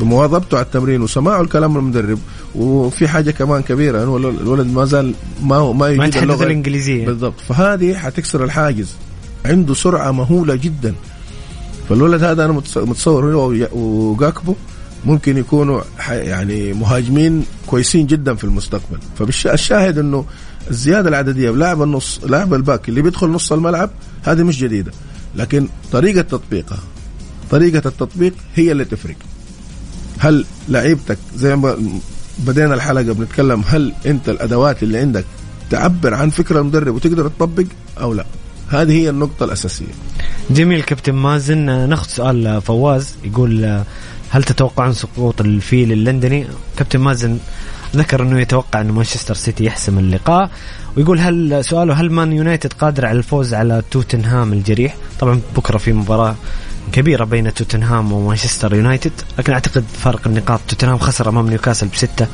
[0.00, 2.18] بمواظبته على التمرين وسماعه الكلام المدرب
[2.54, 7.06] وفي حاجة كمان كبيرة أنه الولد ما زال ما ما يجيد يتحدث الإنجليزية.
[7.06, 7.40] بالضبط.
[7.48, 8.94] فهذه حتكسر الحاجز.
[9.44, 10.94] عنده سرعة مهولة جدا.
[11.88, 14.54] فالولد هذا أنا متصور هو وجاكبو
[15.04, 18.98] ممكن يكونوا يعني مهاجمين كويسين جدا في المستقبل.
[19.18, 20.24] فالشاهد أنه
[20.70, 23.90] الزيادة العددية بلاعب النص لاعب الباك اللي بيدخل نص الملعب
[24.22, 24.92] هذه مش جديدة.
[25.36, 26.78] لكن طريقة تطبيقها
[27.50, 29.16] طريقة التطبيق هي اللي تفرق.
[30.18, 31.76] هل لعيبتك زي ما
[32.38, 35.24] بدينا الحلقة بنتكلم هل أنت الأدوات اللي عندك
[35.70, 37.64] تعبر عن فكره المدرب وتقدر تطبق
[38.00, 38.26] أو لا؟
[38.68, 39.94] هذه هي النقطة الأساسية.
[40.50, 41.88] جميل كابتن مازن.
[41.88, 43.82] ناخذ سؤال فواز يقول
[44.30, 46.46] هل تتوقعون سقوط الفيل اللندني؟
[46.76, 47.38] كابتن مازن
[47.96, 50.50] ذكر أنه يتوقع انه مانشستر سيتي يحسم اللقاء
[50.96, 55.92] ويقول هل سؤاله هل Man United قادر على الفوز على توتنهام الجريح؟ طبعا بكرة في
[55.92, 56.34] مباراة
[56.92, 62.26] كبيرة بين توتنهام ومانشستر يونايتد لكن أعتقد فرق النقاط توتنهام خسر أمام نيوكاسل بستة.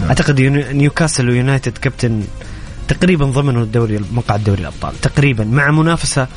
[0.00, 0.08] نعم.
[0.08, 0.40] أعتقد
[0.72, 2.22] نيوكاسل ويونايتد كابتن
[2.88, 6.28] تقريبا ضمنوا الدوري مقعد دوري الأبطال تقريبا مع منافسة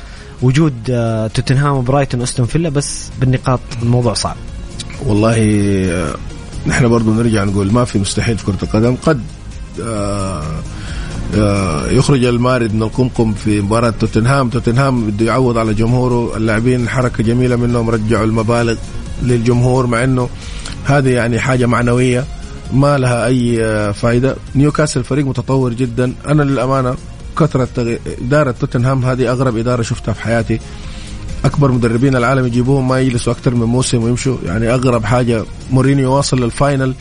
[0.42, 4.36] وجود آه، توتنهام وبرايتون واستون فيلا بس بالنقاط الموضوع صعب.
[5.06, 5.36] والله
[5.90, 6.16] آه،
[6.68, 8.96] نحن برضو نرجع نقول ما في مستحيل في كرة القدم.
[8.96, 9.22] قد
[9.82, 10.44] آه،
[11.36, 14.50] آه، يخرج المارد من القمقم في مباراة توتنهام.
[14.50, 16.38] توتنهام بده يعوض على جمهوره.
[16.38, 18.76] اللاعبين حركة جميلة منهم رجعوا المبالغ
[19.24, 20.30] للجمهور مع إنه
[20.86, 22.26] هذه يعني حاجة معنوية
[22.74, 23.58] ما لها أي
[23.94, 26.14] فائدة نيوكاسل فريق متطور جدا.
[26.28, 26.96] أنا للأمانة
[27.40, 30.60] كثرة إدارة توتنهام هذه أغرب إدارة شفتها في حياتي.
[31.46, 34.38] أكبر مدربين العالم يجيبوهم ما يجلسوا أكثر من موسم ويمشوا.
[34.46, 36.94] يعني أغرب حاجة مورينيو واصل لل final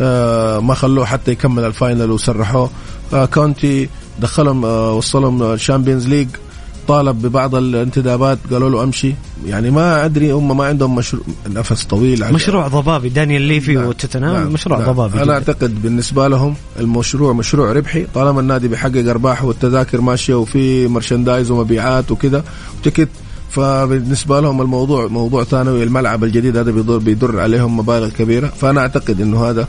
[0.00, 2.70] آه ما خلوه حتى يكمل ال final وسرحوه.
[3.14, 3.88] آه كونتي
[4.20, 6.28] دخلهم آه وصلهم ال Champions League
[6.88, 9.14] طالب ببعض الانتدابات قالوا له أمشي.
[9.46, 12.32] يعني ما أدري هم ما عندهم مشروع نفس طويل.
[12.32, 14.90] مشروع ضبابي دانيال ليفي نعم وتوتنهام نعم مشروع نعم.
[14.90, 15.32] ضبابي أنا جدا.
[15.32, 18.06] أعتقد بالنسبة لهم المشروع مشروع ربحي.
[18.14, 22.44] طالما النادي بيحقق أرباح والتذاكر ماشية وفي مرشندايز ومبيعات وكذا
[22.78, 23.08] وتكت
[23.52, 28.46] فبالنسبة لهم الموضوع موضوع ثانوي الملعب الجديد هذا بيضر بيدر عليهم مبالغ كبيرة.
[28.48, 29.68] فأنا أعتقد إنه هذا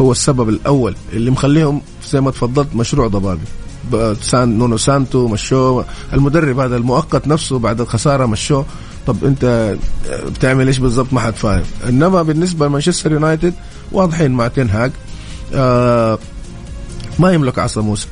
[0.00, 3.44] هو السبب الأول اللي مخليهم زي ما تفضلت مشروع ضبابي.
[4.22, 5.84] سان نونو سانتو مشوه.
[6.12, 8.66] المدرب هذا المؤقت نفسه بعد الخسارة مشوه.
[9.06, 9.74] طب أنت
[10.26, 11.64] بتعمل إيش بالضبط؟ ما حد فاهم.
[11.88, 13.54] إنما بالنسبة لمانشستر يونايتد
[13.92, 14.92] واضحين مع تنهاج
[15.54, 16.18] آه
[17.18, 18.06] ما يملك عصا موسى.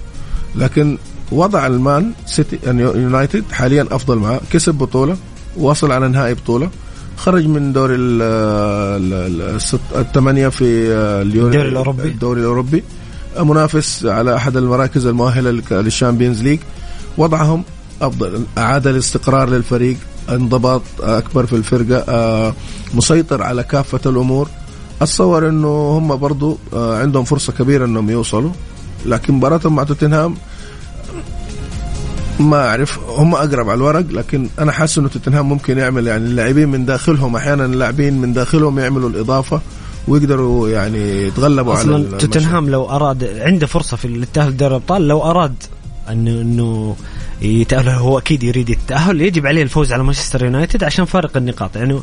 [0.56, 0.98] لكن
[1.32, 4.40] وضع المان سيتي يعني يونايتد حاليا أفضل معه.
[4.50, 5.16] كسب بطولة
[5.56, 6.70] وصل على نهائي بطولة.
[7.16, 7.96] خرج من دوري
[9.96, 10.64] الثمانية في
[11.22, 12.02] الدوري الأوروبي.
[12.02, 12.82] الدوري الأوروبي.
[13.40, 16.58] منافس على أحد المراكز المؤهلة لل Champions League.
[17.18, 17.64] وضعهم
[18.02, 18.44] أفضل.
[18.58, 19.96] أعاد الاستقرار للفريق.
[20.28, 22.04] انضباط أكبر في الفرقة.
[22.08, 22.54] آه،
[22.94, 24.48] مسيطر على كافة الأمور.
[25.02, 28.50] اتصور إنه هم برضو آه، عندهم فرصة كبيرة إنهم يوصلوا.
[29.06, 30.34] لكن مباراتهم مع توتنهام
[32.40, 32.98] ما أعرف.
[33.08, 37.36] هم أقرب على الورق لكن أنا حاسس إنه توتنهام ممكن يعمل يعني اللاعبين من داخلهم
[37.36, 39.60] أحيانا اللاعبين من داخلهم يعملوا الإضافة
[40.08, 45.54] ويقدروا يعني يتغلبوا على توتنهام لو أراد عنده فرصة في التاهل دوري الأبطال لو أراد
[46.10, 46.96] انه إنه
[47.42, 47.88] يتأهل.
[47.88, 49.20] هو أكيد يريد التأهل.
[49.20, 51.76] يجب عليه الفوز على مانشستر يونايتد عشان فارق النقاط.
[51.76, 52.00] يعني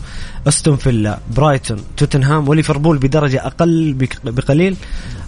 [0.47, 4.75] أستون فيلا برايتون توتنهام وليفربول بدرجة أقل بقليل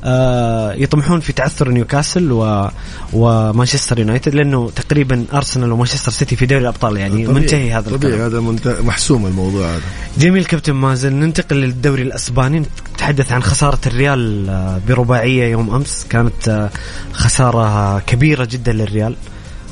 [0.04, 2.70] آه يطمحون في تعثر نيوكاسل و
[3.14, 6.98] ومانشستر يونايتد لأنه تقريبا أرسنال ومانشستر سيتي في دوري الأبطال.
[6.98, 7.34] يعني طبيعي.
[7.42, 8.32] منتهي هذا طبيعي الكلام.
[8.32, 9.82] هذا منت- محسوم الموضوع هذا.
[10.18, 12.64] جميل كابتن مازن ننتقل للدوري الأسباني.
[12.94, 16.06] نتحدث عن خسارة الريال آه، برباعية يوم أمس.
[16.10, 16.70] كانت آه،
[17.14, 19.16] خسارة كبيرة جدا للريال.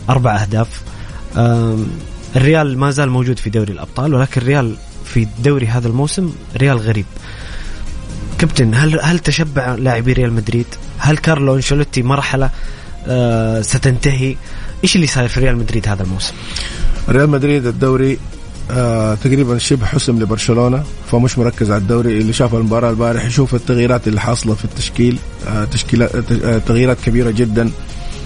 [0.09, 0.67] أربع أهداف
[1.37, 1.87] آم،
[2.35, 4.75] الريال ما زال موجود في دوري الأبطال ولكن الريال
[5.05, 7.05] في دوري هذا الموسم ريال غريب
[8.39, 10.65] كابتن هل هل تشبع لاعبي ريال مدريد؟
[10.97, 12.49] هل كارلو أنشيلوتي مرحلة
[13.07, 14.35] آه، ستنتهي؟
[14.83, 16.33] إيش اللي صاير في ريال مدريد هذا الموسم؟
[17.09, 18.17] ريال مدريد الدوري
[18.71, 24.07] آه تقريبا شبه حسم لبرشلونة فمش مركز على الدوري اللي شاف المباراة البارح يشوف التغييرات
[24.07, 27.71] اللي حاصلة في التشكيل آه تشكيلات آه تغييرات كبيرة جدا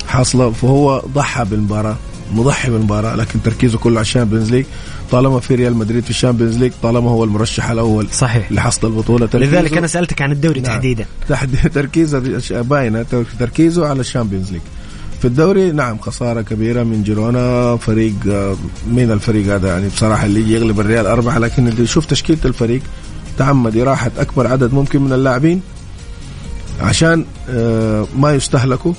[0.10, 1.95] حاصلة فهو ضحى بالمباراة
[2.34, 4.65] مضحي بالمباراة لكن تركيزه كله على ال Champions League.
[5.12, 8.51] طالما في ريال مدريد في ال Champions League طالما هو المرشح الأول صحيح.
[8.51, 10.72] لحصد البطولة تركيزه لذلك أنا سألتك عن الدوري نعم.
[10.72, 11.05] تحديدا.
[11.30, 12.20] تحدي تركيزه
[12.62, 13.05] باينة
[13.39, 14.61] تركيزه على ال Champions League.
[15.20, 18.55] في الدوري نعم خسارة كبيرة من جيرونا فريق آه،
[18.91, 22.82] مين الفريق هذا؟ يعني بصراحة اللي يغلب الريال أربعة لكن اللي يشوف تشكيلة الفريق
[23.38, 25.62] تعمد إراحة أكبر عدد ممكن من اللاعبين
[26.82, 28.93] عشان آه، ما يستهلكوا.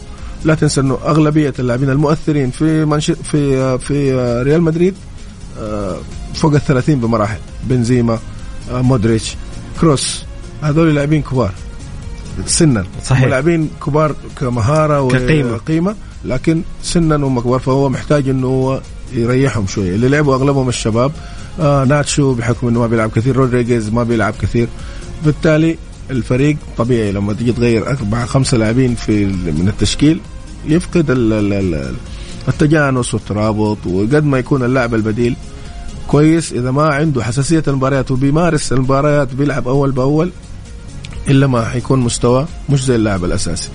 [0.45, 3.11] لا تنسى أنه أغلبية اللاعبين المؤثرين في منش...
[3.11, 4.95] في آه، في آه، ريال مدريد
[5.61, 5.97] آه،
[6.35, 7.39] فوق ال 30 بمراحل.
[7.65, 8.19] بنزيما
[8.73, 9.37] مودريتش
[9.81, 10.25] كروس.
[10.63, 11.53] هذول لاعبين كبار.
[12.47, 12.85] سنا.
[13.05, 13.25] صحيح.
[13.25, 15.01] لاعبين كبار كمهارة.
[15.03, 17.59] وقيمة لكن سنا هم كبار.
[17.59, 18.81] فهو محتاج إنه هو
[19.13, 19.95] يريحهم شوية.
[19.95, 21.13] اللي لعبوا أغلبهم الشباب
[21.61, 23.37] آه ناتشو بحكم إنه ما بيلعب كثير.
[23.37, 24.69] رودريجيز ما بيلعب كثير.
[25.25, 25.79] بالتالي
[26.11, 30.21] الفريق طبيعي لما تيجي تغير اربعه خمسة لاعبين في من التشكيل
[30.69, 31.95] يفقد ال- ال- ال-
[32.49, 35.37] التجانس والترابط وقد ما يكون اللاعب البديل
[36.09, 40.31] كويس إذا ما عنده حساسية المباريات وبيمارس المباريات بيلعب أول بأول
[41.29, 43.69] إلا ما حيكون مستوى مش زي اللاعب الأساسي.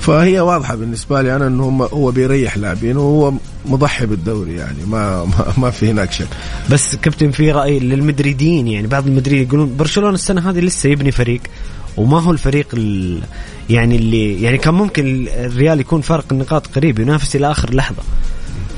[0.00, 3.32] فهي واضحة بالنسبة لي أنا إنه هو بيريح لاعبين وهو
[3.66, 6.28] مضحي بالدوري يعني ما ما, ما في هناك شك.
[6.70, 11.40] بس كابتن في رأي للمدريديين يعني بعض المدريد يقولون برشلونة السنة هذه لسه يبني فريق
[11.96, 13.20] وما هو الفريق ال
[13.70, 18.02] يعني اللي يعني كان ممكن الريال يكون فارق النقاط قريب ينافس إلى آخر لحظة.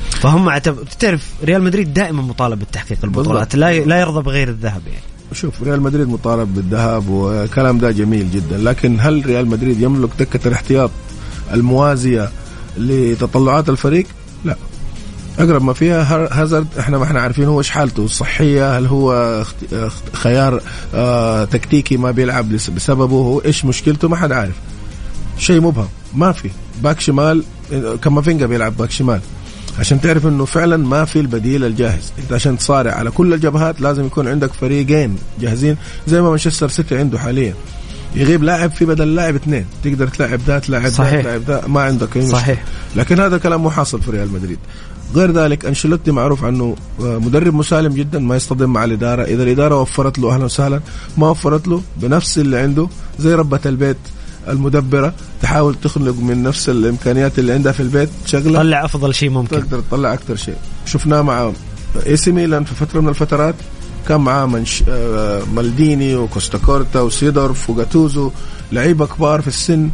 [0.09, 0.57] فهم
[0.99, 5.01] تعرف ريال مدريد دائما مطالب بتحقيق البطولات لا لا يرضى بغير الذهب يعني.
[5.33, 10.47] شوف ريال مدريد مطالب بالذهاب وكلام ده جميل جدا لكن هل ريال مدريد يملك دكة
[10.47, 10.91] الاحتياط
[11.53, 12.29] الموازية
[12.77, 14.05] لتطلعات الفريق؟
[14.45, 14.55] لا.
[15.39, 19.43] أقرب ما فيها هازارد إحنا ما إحنا عارفين هو إيش حالته الصحيه هل هو
[20.13, 20.61] خيار
[20.95, 24.55] آه تكتيكي ما بيلعب بسببه هو إيش مشكلته؟ ما حد عارف.
[25.37, 26.49] شيء مبهم ما في.
[26.83, 27.43] باك شمال
[28.03, 29.19] كامافينجا بيلعب باك شمال.
[29.79, 32.11] عشان تعرف إنه فعلا ما في البديل الجاهز.
[32.19, 35.77] أنت عشان تصارع على كل الجبهات لازم يكون عندك فريقين جاهزين
[36.07, 37.53] زي ما مانشستر سيتي عنده حاليا.
[38.15, 39.65] يغيب لاعب في بدل لاعب اثنين.
[39.83, 41.13] تقدر تلعب ذا تلعب صحيح.
[41.13, 42.27] ذا تلعب ذا ما عندك أي.
[42.27, 42.63] صحيح.
[42.95, 44.59] لكن هذا الكلام مو حاصل في ريال مدريد.
[45.15, 49.23] غير ذلك أنشيلوتي معروف عنه آه، مدرب مسالم جدا ما يصطدم مع الإدارة.
[49.23, 50.81] إذا الإدارة وفرت له أهلا وسهلا
[51.17, 52.87] ما وفرت له بنفس اللي عنده
[53.19, 53.97] زي ربة البيت
[54.47, 59.59] المدبرة تحاول تخلق من نفس الإمكانيات اللي عندها في البيت شغلة طلع أفضل شيء ممكن.
[59.59, 60.55] تقدر تطلع أكثر شيء.
[60.85, 61.51] شفناه مع
[62.05, 63.55] اي سي ميلان في فترة من الفترات
[64.07, 64.83] كان معاه منش...
[64.89, 68.31] آه، مالديني وكوستا كورتا وسيدورف وجاتوسو
[68.71, 69.89] لعيبة كبار في السن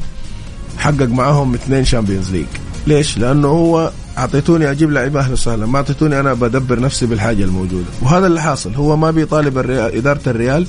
[0.77, 2.45] حقق معاهم اثنين Champions League
[2.87, 5.65] ليش؟ لأنه هو أعطيتوني أجيب لعيبة أهلا وسهلا.
[5.65, 7.85] ما أعطيتوني أنا بدبر نفسي بالحاجة الموجودة.
[8.01, 8.73] وهذا اللي حاصل.
[8.75, 10.67] هو ما بيطالب الريال إدارة الريال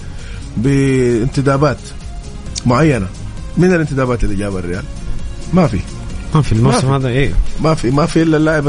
[0.57, 1.76] بانتدابات
[2.66, 3.07] معينة.
[3.57, 4.82] من الانتدابات اللي جابها الريال؟
[5.53, 5.78] ما في.
[6.34, 7.32] ما في الموسم هذا إيه.
[7.62, 7.90] ما في.
[7.90, 8.68] ما في إلا اللاعب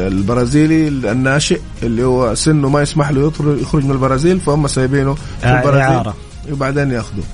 [0.00, 5.58] البرازيلي الناشئ اللي هو سنه ما يسمح له يخرج من البرازيل فهم سايبينه في آه،
[5.58, 6.14] البرازيل إعارة.
[6.52, 7.24] وبعدين ياخذوه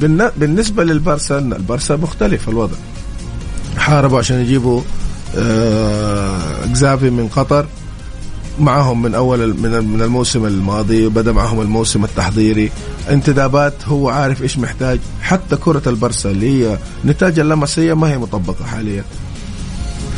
[0.00, 2.76] بالن- بالنسبة للبارسا البارسا مختلف الوضع.
[3.78, 4.82] حاربوا عشان يجيبوا
[6.64, 7.66] إكزافي من قطر
[8.60, 12.70] معهم من أول من ال- من الموسم الماضي بدا معهم الموسم التحضيري.
[13.10, 14.98] انتدابات هو عارف إيش محتاج.
[15.22, 19.04] حتى كرة البرسا اللي هي نتاج اللاماسيا ما هي مطبقة حاليا.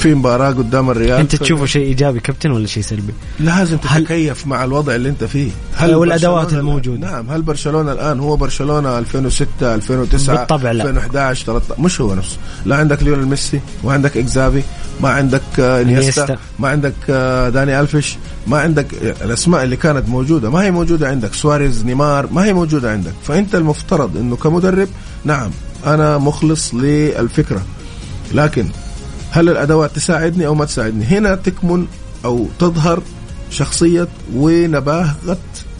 [0.01, 4.46] في مباراة قدام الريال أنت تشوفه شيء إيجابي كابتن ولا شيء سلبي؟ لازم هل- تتكيف
[4.46, 5.51] مع الوضع اللي أنت فيه
[5.82, 6.98] والأدوات برشلونة- الموجودة.
[7.11, 10.82] نعم هل برشلونة الآن هو برشلونة 2006 2009 بالطبع لا.
[10.84, 12.36] 2011 13 مش هو نفسه
[12.66, 14.62] لا عندك ليونيل ميسي وعندك إكزافي
[15.01, 16.36] ما عندك آه، إنيستا.
[16.59, 18.86] ما عندك آه، داني ألفيش ما عندك
[19.24, 23.55] الأسماء اللي كانت موجودة ما هي موجودة عندك سواريز نيمار ما هي موجودة عندك فأنت
[23.55, 24.88] المفترض إنه كمدرب
[25.24, 25.51] نعم
[25.86, 27.62] أنا مخلص للفكرة
[28.34, 28.66] لكن
[29.30, 31.86] هل الأدوات تساعدني أو ما تساعدني؟ هنا تكمن
[32.24, 33.02] أو تظهر
[33.50, 35.16] شخصية ونباهة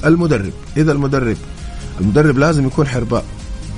[0.05, 0.53] المدرب.
[0.77, 1.37] إذا المدرب
[2.01, 3.25] المدرب لازم يكون حرباء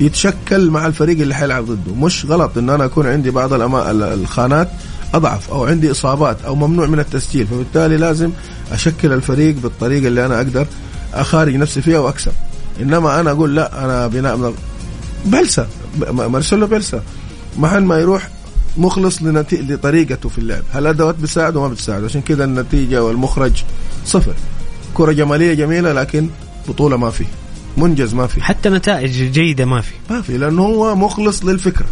[0.01, 1.95] يتشكل مع الفريق اللي حيلعب ضده.
[1.95, 3.53] مش غلط إن أنا أكون عندي بعض.
[3.53, 4.69] الخانات
[5.15, 8.31] أضعف أو عندي إصابات أو ممنوع من التسجيل فبالتالي لازم
[8.73, 10.67] أشكل الفريق بالطريقة اللي أنا أقدر
[11.15, 12.33] أخارج نفسي فيها وأكسب.
[12.81, 14.55] إنما أنا أقول لا أنا بناء
[15.25, 15.67] بلسه
[16.11, 17.03] مارسيلو بلسه
[17.59, 18.29] محل ما يروح
[18.77, 19.23] مخلص.
[19.23, 20.63] لطريقته في اللعب.
[20.73, 22.05] هل الادوات بتساعده؟ ما بتساعده.
[22.05, 23.65] عشان كذا النتيجة والمخرج
[24.07, 24.35] صفر.
[24.95, 26.29] كرة جمالية جميلة لكن
[26.69, 27.25] بطولة ما في.
[27.77, 28.43] منجز ما في.
[28.43, 29.93] حتى نتائج جيدة ما في.
[30.11, 31.87] ما في لأنه هو مخلص للفكرة.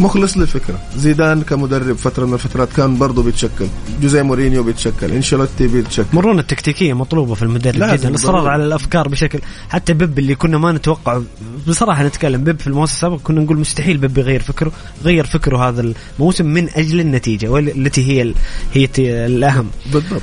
[0.00, 0.80] مخلص للفكرة.
[0.96, 3.66] زيدان كمدرب فترة من الفترات كان برضه بيتشكل.
[4.02, 5.12] جوزيه مورينيو بيتشكل.
[5.12, 6.06] إنشيلوتي بيتشكل.
[6.12, 8.08] مرونة التكتيكية مطلوبة في المدرب جدا.
[8.08, 9.38] الاصرار على الأفكار بشكل
[9.68, 11.20] حتى بيب اللي كنا ما نتوقع
[11.68, 14.72] بصراحة نتكلم بيب في الموسم السابق كنا نقول مستحيل بيب يغير فكره
[15.04, 18.34] غير فكره هذا الموسم من أجل النتيجة والتي هي
[18.74, 19.66] هي الأهم.
[19.92, 20.22] بالضبط.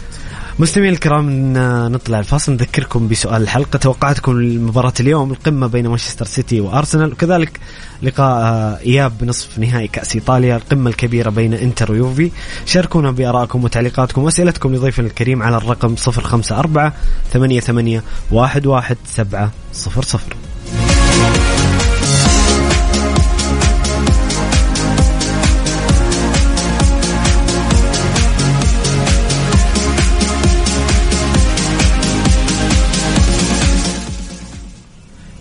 [0.59, 1.53] مستمعين الكرام
[1.91, 3.77] نطلع الفاصل نذكركم بسؤال الحلقة.
[3.77, 7.11] توقعاتكم لمباراة اليوم القمة بين مانشستر سيتي وأرسنال.
[7.11, 7.59] وكذلك
[8.03, 12.31] لقاء آه، إياب بنصف نهائي كأس إيطاليا القمة الكبيرة بين إنتر ويوفي.
[12.65, 16.91] شاركونا بآرائكم وتعليقاتكم وأسئلتكم لضيفنا الكريم على الرقم 054
[17.33, 18.01] 88
[18.31, 20.44] 11700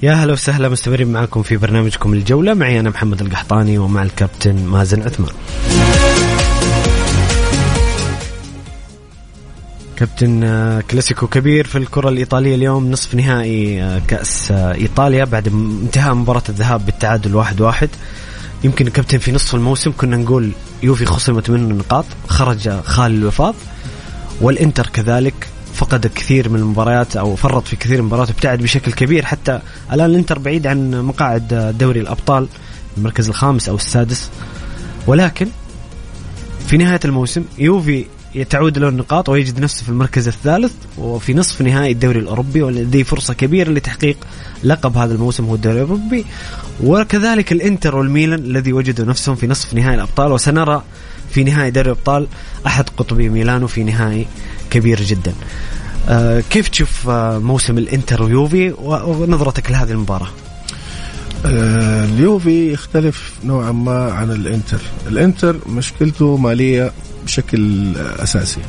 [0.04, 2.54] يا هلا وسهلا مستمرين معكم في برنامجكم الجولة.
[2.54, 5.30] معي أنا محمد القحطاني ومع الكابتن مازن عثمان.
[9.96, 15.48] كابتن آه، كلاسيكو كبير في الكرة الإيطالية اليوم نصف نهائي آه، كأس آه، إيطاليا بعد
[15.48, 17.88] انتهاء مباراة الذهاب بالتعادل واحد واحد.
[18.64, 20.50] يمكن الكابتن في نصف الموسم كنا نقول
[20.82, 23.54] يوفي خصمت منه نقاط خرج خال الوفاض
[24.40, 29.24] والإنتر كذلك فقد كثير من المباريات أو فرط في كثير من المباريات وابتعد بشكل كبير.
[29.24, 29.60] حتى
[29.92, 32.48] الآن الإنتر بعيد عن مقاعد دوري الأبطال
[32.96, 34.30] المركز الخامس أو السادس.
[35.06, 35.46] ولكن
[36.66, 38.04] في نهاية الموسم يوفي
[38.50, 43.34] تعود له النقاط ويجد نفسه في المركز الثالث وفي نصف نهائي الدوري الأوروبي ولديه فرصة
[43.34, 44.16] كبيرة لتحقيق
[44.64, 46.24] لقب هذا الموسم هو الدوري الأوروبي.
[46.84, 50.82] وكذلك الإنتر والميلان الذي وجدوا نفسهم في نصف نهائي الأبطال وسنرى
[51.30, 52.26] في نهائي دوري الأبطال
[52.66, 54.26] أحد قطبي ميلانو في نهائي
[54.74, 55.34] كبير جدا.
[56.08, 60.28] آه كيف تشوف آه موسم الإنتر ويوفي ونظرتك لهذه المباراة؟
[61.46, 64.80] آه اليوفي يختلف نوعا ما عن الإنتر.
[65.08, 66.92] الإنتر مشكلته مالية
[67.24, 68.60] بشكل أساسي.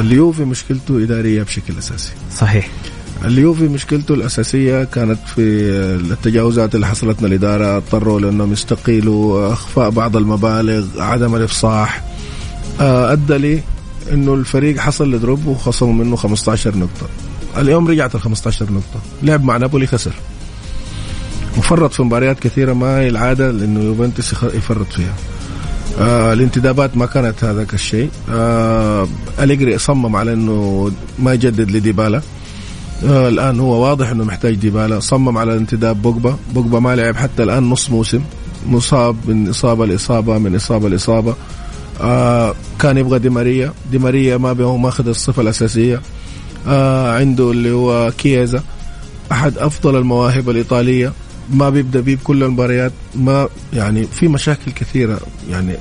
[0.00, 2.10] اليوفي مشكلته إدارية بشكل أساسي.
[2.36, 2.68] صحيح.
[3.24, 5.40] اليوفي مشكلته الأساسية كانت في
[6.10, 12.04] التجاوزات اللي حصلت من الإدارة اضطروا لأنهم يستقيلوا أخفاء بعض المبالغ عدم الإفصاح.
[12.80, 13.62] أدى لي
[14.12, 17.06] إنه الفريق حصل لدروب وخصموا منه 15 نقطة.
[17.56, 19.00] اليوم رجعت ال 15 نقطة.
[19.22, 20.12] لعب مع نابولي خسر.
[21.58, 25.14] وفرط في مباريات كثيرة ما هي العادة لإنه يوفنتوس يفرط فيها.
[26.00, 28.10] آه الانتدابات ما كانت هذاك الشيء.
[28.30, 29.08] آه
[29.40, 32.22] أليجري صمم على إنه ما يجدد لديبالا.
[33.04, 35.00] آه الآن هو واضح إنه محتاج ديبالا.
[35.00, 36.36] صمم على انتداب بوجبا.
[36.54, 38.20] بوجبا ما لعب حتى الآن نص موسم.
[38.66, 41.34] مصاب من إصابة لإصابة من إصابة لإصابة.
[42.00, 43.72] آه كان يبغى دي ماريا.
[43.90, 46.00] دي ماريا ما هو ماخذ الصفة الأساسية.
[46.68, 48.62] آه عنده اللي هو كييزا
[49.32, 51.12] أحد أفضل المواهب الإيطالية.
[51.50, 52.92] ما بيبدأ بيه بكل المباريات.
[53.14, 55.20] ما يعني في مشاكل كثيرة.
[55.50, 55.76] يعني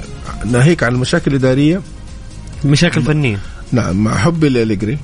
[0.45, 1.81] ناهيك عن المشاكل الإدارية؟
[2.65, 3.39] مشاكل فنية.
[3.71, 4.97] نعم مع حبي لأليجري.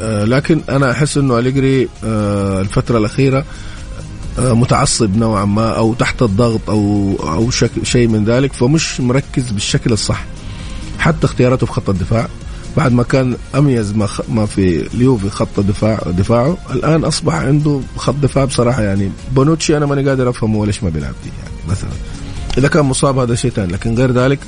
[0.00, 3.44] آه لكن أنا أحس إنه أليجري آه الفترة الأخيرة
[4.38, 7.50] آه متعصب نوعا ما أو تحت الضغط أو أو
[7.82, 8.52] شيء من ذلك.
[8.52, 10.24] فمش مركز بالشكل الصح.
[10.98, 12.28] حتى اختياراته في خط الدفاع.
[12.76, 18.14] بعد ما كان أميز ما ما في اليوفي خط دفاع دفاعه الآن أصبح عنده خط
[18.14, 21.90] دفاع بصراحة يعني بونوتشي أنا ماني قادر أفهمه ليش ما بيلعب فيه يعني مثلا.
[22.58, 24.38] إذا كان مصاب هذا شيء ثاني لكن غير ذلك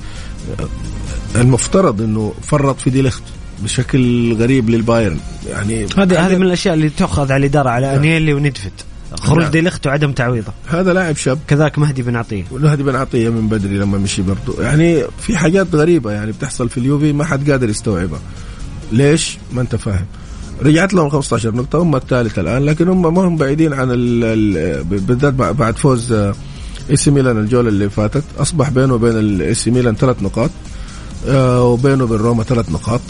[1.36, 3.22] المفترض إنه فرط في دي ليخت
[3.62, 5.18] بشكل غريب للبايرن.
[5.48, 8.72] يعني هذه هذه من الأشياء اللي تؤخذ على الاداره على أنيلي وندفت
[9.20, 9.50] خروج نعم.
[9.50, 10.52] ديليخت وعدم تعويضه.
[10.66, 11.38] هذا لاعب شاب.
[11.48, 12.44] كذاك مهدي بن عطية.
[12.52, 16.78] مهدي بن عطية من بدري لما مشي برضه يعني في حاجات غريبة يعني بتحصل في
[16.78, 18.20] اليوفي ما حد قادر يستوعبها.
[18.92, 20.06] ليش؟ ما انت فاهم.
[20.62, 23.88] رجعت لهم 15 نقطة هم الثالث الآن لكن هم ما هم بعيدين عن
[24.84, 26.12] بالذات بعد فوز
[26.90, 28.24] إي سي ميلان الجولة اللي فاتت.
[28.38, 30.50] أصبح بينه وبين الاي سي ميلان ثلاث نقاط
[31.28, 33.00] آه، وبينه وبين روما ثلاث نقاط.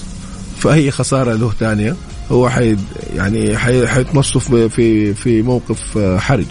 [0.61, 1.97] فهي خسارة له ثانية
[2.33, 2.77] هو حي
[3.17, 3.57] يعني
[3.87, 6.47] حيتمصوا في في موقف حرج.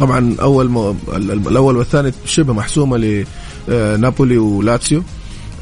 [0.00, 3.24] طبعا أول الأول والثاني شبه محسومة
[3.70, 5.02] آه، نابولي ولاتسيو.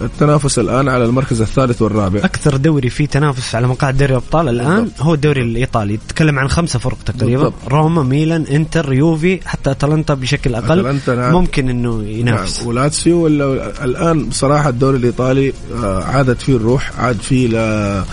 [0.00, 2.20] التنافس الآن على المركز الثالث والرابع.
[2.24, 5.00] أكثر دوري فيه تنافس على مقاعد دوري الأبطال الآن بالضبط.
[5.02, 5.96] هو الدوري الإيطالي.
[6.08, 7.42] تتكلم عن خمسة فرق تقريبا.
[7.42, 7.72] بالضبط.
[7.72, 10.78] روما ميلان إنتر يوفي حتى أتلانتا بشكل أقل.
[10.78, 11.32] أتلانتا نعم.
[11.32, 12.58] ممكن إنه ينافس.
[12.60, 12.68] نعم.
[12.68, 18.04] ولاتسيو ولا الآن بصراحة الدوري الإيطالي آه، عادت فيه الروح عاد فيه ل- آه،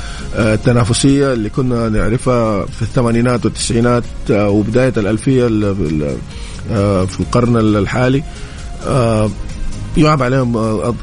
[0.53, 6.17] التنافسيه اللي كنا نعرفها في الثمانينات والتسعينات آه، وبداية الألفية ال- ال-
[7.07, 8.23] في القرن الحالي.
[9.97, 10.93] يعاب عليهم آه،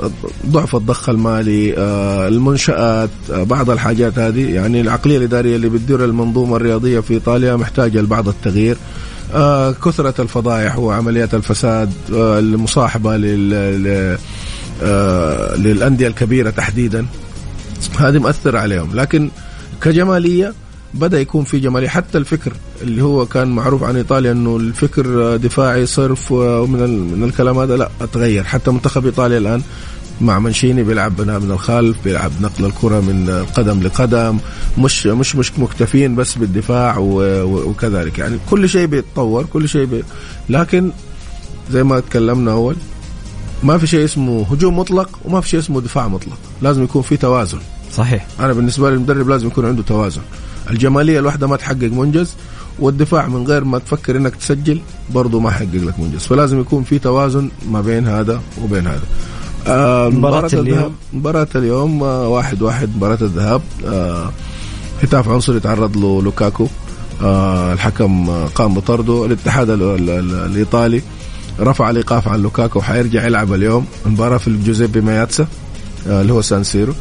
[0.47, 4.55] ضعف الضخ المالي آه، المنشآت آه، بعض الحاجات هذه.
[4.55, 8.77] يعني العقلية الإدارية اللي بتدير المنظومة الرياضية في إيطاليا محتاجة لبعض التغيير.
[9.35, 14.19] آه، كثرة الفضائح وعمليات الفساد آه، المصاحبة لل
[14.83, 17.07] آه، للأندية الكبيرة تحديدا.
[17.99, 18.95] هذه مؤثر عليهم.
[18.95, 19.31] لكن
[19.83, 20.55] كجمالية
[20.95, 21.89] بدأ يكون في جمالية.
[21.89, 27.25] حتى الفكر اللي هو كان معروف عن إيطاليا أنه الفكر دفاعي صرف ومن ال- من
[27.25, 28.45] الكلام هذا لا تغير.
[28.45, 29.63] حتى منتخب إيطاليا الآن
[30.21, 34.39] مع منشيني بيلعب بناء من الخلف بيلعب نقل الكرة من قدم لقدم
[34.79, 38.19] مش مش مش مكتفين بس بالدفاع وكذلك.
[38.19, 40.03] يعني كل شيء بيتطور كل شيء بي
[40.49, 40.91] لكن
[41.73, 42.77] زي ما تكلمنا أول
[43.63, 46.39] ما في شيء اسمه هجوم مطلق وما في شيء اسمه دفاع مطلق.
[46.63, 47.59] لازم يكون في توازن.
[47.93, 48.27] صحيح.
[48.41, 50.21] أنا بالنسبة لي المدرب لازم يكون عنده توازن.
[50.71, 52.35] الجمالية الواحدة ما تحقق منجز
[52.79, 54.81] والدفاع من غير ما تفكر إنك تسجل
[55.15, 56.21] برضه ما حقق لك منجز.
[56.27, 59.03] فلازم يكون في توازن ما بين هذا وبين هذا.
[59.67, 60.95] آه مباراة اليوم.
[61.13, 63.63] مباراة اليوم آه واحد واحد مباراة الذهاب.
[63.87, 64.31] آه
[65.03, 66.67] هتاف عنصري تعرض له لوكاكو.
[67.23, 69.27] آه الحكم آه قام بطرده.
[69.27, 71.03] الاتحاد ال- ال- ال- الإيطالي
[71.61, 73.87] رفع الايقاف عن لوكاكو حيرجع يلعب اليوم.
[74.07, 75.47] المباراة في الجوزيبي مياتسا
[76.09, 76.93] آه اللي هو سان سيرو.
[76.93, 76.95] آه،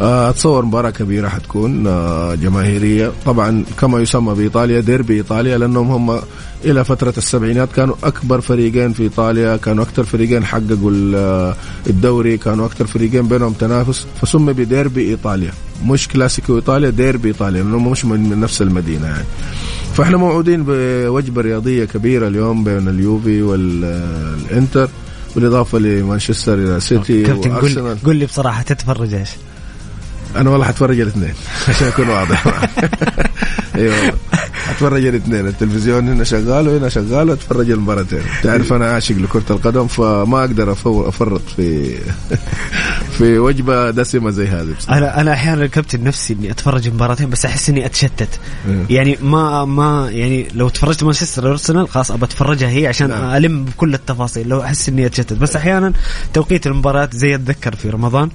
[0.00, 3.12] أتصور مباراة كبيرة حتكون آه، جماهيرية.
[3.26, 6.20] طبعا كما يسمى بإيطاليا ديربي إيطاليا لأنهم هم
[6.64, 11.54] إلى فترة السبعينات كانوا أكبر فريقين في إيطاليا كانوا أكثر فريقين حققوا آه،
[11.86, 15.50] الدوري كانوا أكثر فريقين بينهم تنافس فسمي بديربي إيطاليا.
[15.86, 19.24] مش كلاسيكو إيطاليا ديربي إيطاليا لأنهم مش من نفس المدينة يعني.
[19.94, 24.88] فإحنا موعودين بوجبة رياضية كبيرة اليوم بين اليوفي والإنتر
[25.36, 29.30] بالإضافة لمانشستر سيتي كابتن قول قول لي بصراحة تتفرج إيش؟
[30.36, 31.34] أنا والله حتفرج الاثنين
[31.68, 32.46] عشان أكون واضح
[33.74, 34.14] أيوه والله.
[34.68, 40.40] حتفرج الاثنين التلفزيون هنا شغال وهنا شغال واتفرج المباراتين تعرف أنا عاشق لكرة القدم فما
[40.40, 41.98] أقدر أفرط في
[43.18, 47.44] في وجبة دسمة زي هذه بصراحه أنا أنا أحيانا كابتن نفسي إني أتفرج مباراتين بس
[47.44, 48.96] أحس إني أتشتت إيه.
[48.96, 53.36] يعني ما ما يعني لو تفرجت مانشستر أرسنال خلاص أبى أتفرجها هي عشان نعم.
[53.36, 55.92] ألم بكل التفاصيل لو أحس إني أتشتت بس أحيانا
[56.32, 58.28] توقيت المباراة زي أتذكر في رمضان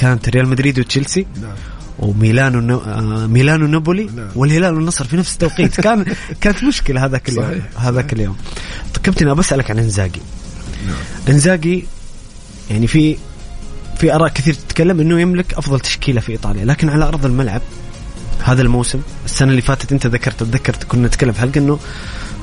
[0.00, 1.54] كانت ريال مدريد وتشيلسي نعم.
[1.98, 2.70] وميلان.
[2.70, 4.28] آه ميلان ونابولي نعم.
[4.34, 6.04] والهلال والنصر في نفس التوقيت كان
[6.40, 7.62] كانت مشكلة هذاك اليوم.
[7.76, 8.36] هذاك اليوم
[8.94, 10.20] طيب كابتن ابى أسألك عن إنزاجي
[10.86, 10.96] نعم.
[11.28, 11.84] إنزاجي
[12.70, 13.16] يعني في
[13.98, 17.62] في آراء كثير تتكلم إنه يملك أفضل تشكيلة في إيطاليا لكن على أرض الملعب
[18.44, 21.78] هذا الموسم السنة اللي فاتت أنت ذكرت تذكرت كنا نتكلم في حلقة إنه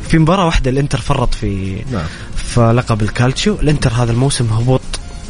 [0.10, 2.06] في مباراة واحدة الإنتر فرط في نعم
[2.36, 4.82] في لقب الكالتشيو الإنتر هذا الموسم هبوط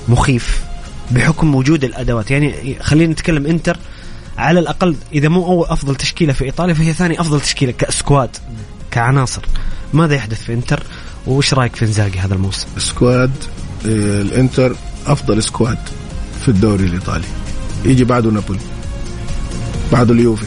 [0.09, 0.66] مخيف
[1.11, 2.31] بحكم وجود الأدوات.
[2.31, 3.77] يعني خلينا نتكلم إنتر
[4.37, 8.29] على الأقل إذا مو اول أفضل تشكيلة في إيطاليا فهي ثاني أفضل تشكيلة ك squad
[8.91, 9.41] كعناصر.
[9.93, 10.83] ماذا يحدث في إنتر؟
[11.27, 13.31] وش رأيك في إنزاجي هذا الموسم؟ squad
[13.85, 14.75] آه، الإنتر
[15.07, 15.77] أفضل squad
[16.41, 17.25] في الدوري الإيطالي.
[17.85, 18.59] يجي بعده نابولي
[19.91, 20.45] بعده اليوفي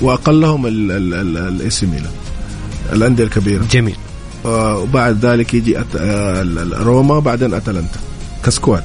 [0.00, 2.12] وأقلهم الاي سي ميلان
[2.92, 3.64] الأندية الكبيرة.
[3.70, 3.96] جميل.
[4.44, 5.78] آه، وبعد ذلك يجي.
[5.78, 6.42] آه،
[6.72, 8.00] روما بعدين أتلانتا
[8.44, 8.84] ك squad.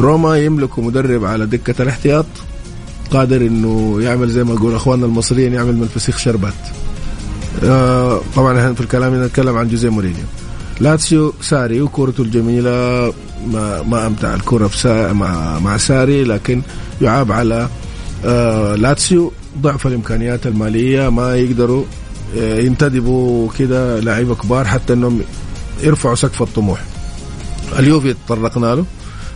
[0.00, 2.26] روما يملك مدرب على دكة الاحتياط
[3.10, 6.54] قادر إنه يعمل زي ما يقول أخواننا المصريين يعمل من الفسيخ شربات
[7.64, 10.24] آه، طبعا إحنا في الكلام نتكلم عن جوزيه مورينيو.
[10.80, 13.12] لاتسيو ساري وكورته الجميلة
[13.52, 16.62] ما ما أمتع الكرة في سا مع مع ساري لكن
[17.02, 17.68] يعاب على
[18.24, 21.84] آه لاتسيو ضعف الإمكانيات المالية ما يقدروا
[22.38, 25.20] آه، ينتدبوا كده لعيبة كبار حتى إنهم
[25.82, 26.82] يرفعوا سقف الطموح.
[27.78, 28.84] اليوفي تطرقنا له؟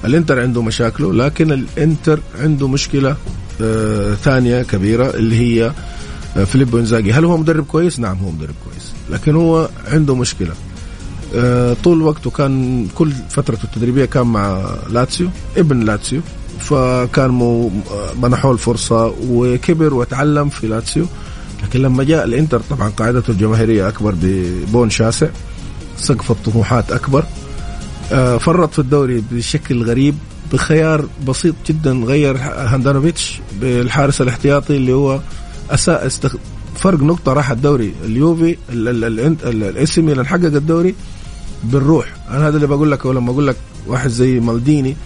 [0.05, 3.17] الانتر عنده مشاكله لكن الانتر عنده مشكلة
[3.61, 5.73] آه ثانية كبيرة اللي هي
[6.37, 7.13] آه، فيليبو إنزاجي.
[7.13, 10.53] هل هو مدرب كويس؟ نعم هو مدرب كويس لكن هو عنده مشكلة.
[11.35, 16.21] آه، طول وقته كان كل فترته التدريبية كان مع لاتسيو ابن لاتسيو
[16.59, 17.71] فكان آه،
[18.23, 21.07] منحوه الفرصة وكبر وتعلم في لاتسيو.
[21.63, 25.29] لكن لما جاء الانتر طبعا قاعدته الجماهيرية أكبر ببون شاسع
[25.99, 27.21] سقف الطموحات أكبر.
[27.21, 27.42] آه،
[28.39, 30.15] فرط في الدوري بشكل غريب
[30.53, 35.21] بخيار بسيط جدا غير هاندانوفيتش بالحارس الاحتياطي اللي هو
[35.71, 36.37] اساء استخ...
[36.77, 40.95] فرق نقطة راح الدوري اليوفي الاس ميلان حقق الدوري
[41.65, 42.15] بالروح.
[42.31, 43.57] أنا هذا اللي بقول لك ولما أقول لك
[43.87, 44.97] واحد زي مالديني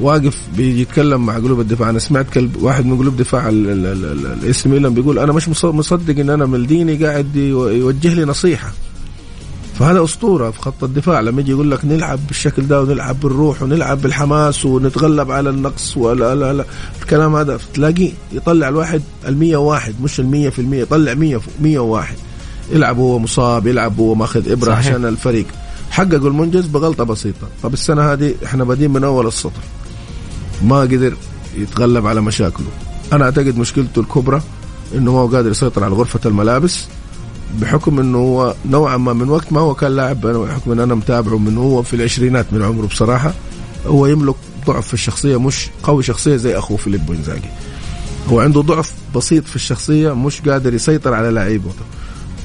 [0.00, 1.90] واقف بيجي يتكلم مع قلوب الدفاع.
[1.90, 6.46] أنا سمعت كلب واحد من قلوب دفاع الاس ميلان بيقول أنا مش مصدق إن أنا
[6.46, 8.72] مالديني قاعد يوجه لي نصيحة.
[9.78, 11.20] فهذا أسطورة في خط الدفاع.
[11.20, 16.34] لما يجي يقول لك نلعب بالشكل ده ونلعب بالروح ونلعب بالحماس ونتغلب على النقص ولا
[16.34, 16.64] لا لا.
[17.02, 22.16] الكلام هذا تلاقي يطلع الواحد ال 101 مش ال 100% يطلع 100 101
[22.72, 24.86] يلعب هو مصاب يلعب هو ماخذ إبرة صحيح.
[24.86, 25.46] عشان الفريق.
[25.90, 27.48] حققوا المنجز بغلطة بسيطة.
[27.62, 29.60] طب السنة هذه إحنا بادين من أول السطر.
[30.64, 31.14] ما قدر
[31.56, 32.66] يتغلب على مشاكله.
[33.12, 34.42] أنا أعتقد مشكلته الكبرى
[34.94, 36.84] إنه ما هو قادر يسيطر على غرفة الملابس.
[37.60, 41.38] بحكم إنه هو نوعا ما من وقت ما هو كان لاعب بحكم إن أنا متابعه
[41.38, 43.32] من هو في العشرينات من عمره بصراحة
[43.86, 44.34] هو يملك
[44.66, 47.48] ضعف في الشخصية مش قوي شخصية زي أخوه فيليب إنزاجي.
[48.28, 51.84] هو عنده ضعف بسيط في الشخصية مش قادر يسيطر على لعيبته.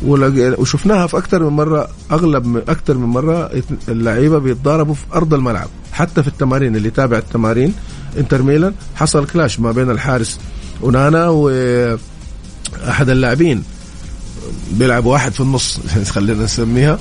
[0.04, 3.52] وشفناها في أكثر من مرة أغلب من أكثر من مرة
[3.90, 5.68] اللعيبة بيتضاربوا في أرض الملعب.
[5.92, 7.74] حتى في التمارين اللي تابع التمارين
[8.18, 10.40] إنتر ميلان حصل كلاش ما بين الحارس
[10.82, 13.64] ونانا واحد اللاعبين.
[14.72, 15.80] بيلعب واحد في النص
[16.16, 17.00] خلينا نسميها.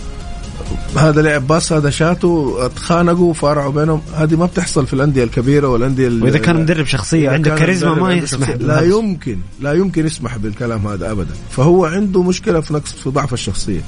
[0.96, 4.02] هذا لعب باص هذا شاتوا اتخانقوا وفارعوا بينهم.
[4.14, 8.50] هذه ما بتحصل في الأندية الكبيرة والأندية وإذا كان مدرب شخصية عنده كاريزما ما يسمح
[8.50, 11.34] لا يمكن لا يمكن يسمح بالكلام هذا ابدا.
[11.50, 13.80] فهو عنده مشكلة في نقص في ضعف الشخصية.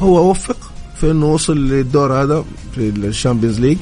[0.00, 0.56] هو وفق
[1.00, 2.44] في إنه وصل للدور هذا
[2.74, 3.78] في ال Champions League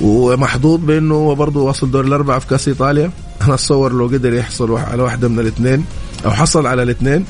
[0.00, 3.10] ومحظوظ بإنه هو برضه وصل دور الأربعة في كأس إيطاليا.
[3.42, 5.84] أنا أتصور لو قدر يحصل على واحدة من الاثنين
[6.24, 7.24] أو حصل على الاثنين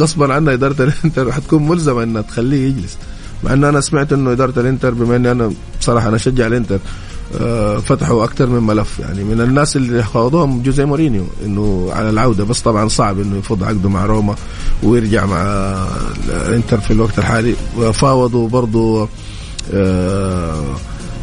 [0.00, 2.96] غصبا عنها إدارة الإنتر حتكون ملزمة إنها تخليه يجلس.
[3.44, 6.78] مع ان أنا سمعت إنه إدارة الإنتر بما إني أنا بصراحة أنا أشجع الإنتر
[7.40, 9.24] آه، فتحوا أكثر من ملف يعني.
[9.24, 13.88] من الناس اللي خاضوهم جوزي مورينيو إنه على العودة بس طبعا صعب إنه يفض عقده
[13.88, 14.34] مع روما
[14.82, 15.42] ويرجع مع
[16.28, 17.54] الإنتر في الوقت الحالي.
[17.76, 19.08] وفاوضوا برضه
[19.74, 20.64] آه،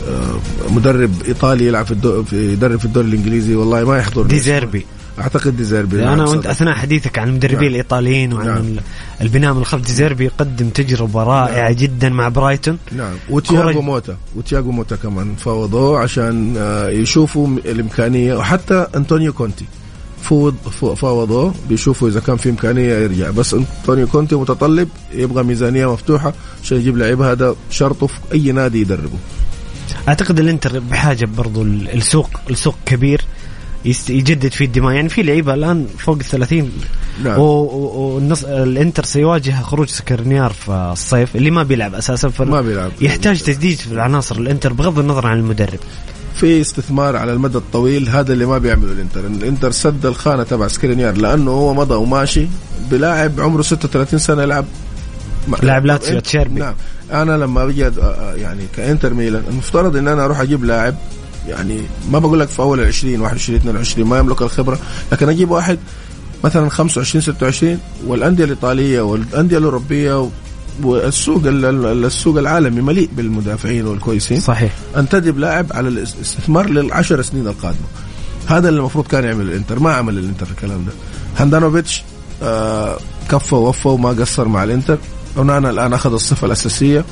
[0.10, 0.40] آه،
[0.70, 2.24] مدرب إيطالي يلعب في الدو...
[2.32, 3.56] يدرب في الدوري الإنجليزي.
[3.56, 4.22] والله ما يحضر.
[4.24, 4.86] ديزيربي
[5.20, 7.68] أعتقد ديزيربي أنا وأنت أثناء حديثك عن المدربين نعم.
[7.68, 8.76] الإيطاليين وعن نعم.
[9.22, 11.78] البناء من الخلف ديزيربي يقدم تجربة رائعة نعم.
[11.78, 12.78] جدا مع برايتون.
[12.92, 13.14] نعم.
[13.30, 14.18] وتياغو موتا.
[14.36, 18.36] وتياغو موتا كمان فاوضوه عشان آه، يشوفوا الإمكانية.
[18.36, 19.66] وحتى أنطونيو كونتي
[20.22, 20.56] فوض
[20.96, 23.30] فاوضوه بيشوفوا إذا كان في إمكانية يرجع.
[23.30, 28.82] بس أنطونيو كونتي متطلب يبغى ميزانية مفتوحة عشان يجيب لعيبه هذا شرطه في أي نادي
[28.82, 29.18] يدربه.
[30.08, 33.22] أعتقد الإنتر بحاجة برضو السوق السوق كبير.
[34.10, 34.94] يجدد فيه الدماء.
[34.94, 36.72] يعني في لعيبة الآن فوق ال 30
[37.24, 37.40] نعم.
[37.40, 42.92] والنص الإنتر سيواجه خروج سكرنيار في الصيف اللي ما بيلعب أساسا ما بيلعب.
[43.02, 45.80] يحتاج تجديد في العناصر الإنتر بغض النظر عن المدرب.
[46.36, 49.28] في استثمار على المدى الطويل هذا اللي ما بيعمله الإنتر.
[49.28, 52.48] الإنتر سد الخانة تبع سكرينيار لأنه هو مضى وماشي
[52.92, 54.66] بلاعب عمره 36 سنة يلعب
[55.64, 56.60] لاعب لاتسيو تشيربي.
[56.60, 56.74] نعم.
[57.12, 57.92] أنا لما أجي
[58.36, 60.96] يعني كإنتر ميلان المفترض إن أنا أروح أجيب لاعب
[61.48, 61.82] يعني
[62.12, 64.80] ما بقول لك في أول ال 20 21 22 ما يملك الخبرة.
[65.12, 65.80] لكن أجيب واحد
[66.44, 70.30] مثلا 25 26 والأندية الإيطالية والأندية الأوروبية
[70.84, 74.40] والسوق السوق العالمي مليء بالمدافعين والكويسين.
[74.40, 74.74] صحيح.
[74.98, 77.88] انتدب لاعب على الاستثمار للعشر سنين القادمة.
[78.48, 80.92] هذا اللي المفروض كان يعمل الإنتر ما عمل الإنتر الكلام ده.
[81.38, 82.04] هاندانوفيتش
[82.44, 82.98] آه
[83.32, 84.98] كفى ووفى وما قصر مع الإنتر.
[85.38, 87.06] واونانا الآن أخذ الصفة الأساسية.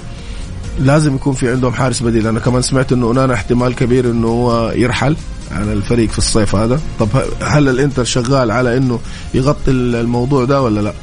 [0.80, 2.28] لازم يكون في عندهم حارس بديل.
[2.28, 5.16] أنا كمان سمعت إنه اونانا احتمال كبير إنه هو يرحل
[5.52, 6.80] عن الفريق في الصيف هذا.
[7.00, 7.08] طب
[7.42, 9.00] هل الإنتر شغال على إنه
[9.34, 10.94] يغطي الموضوع ده ولا لا؟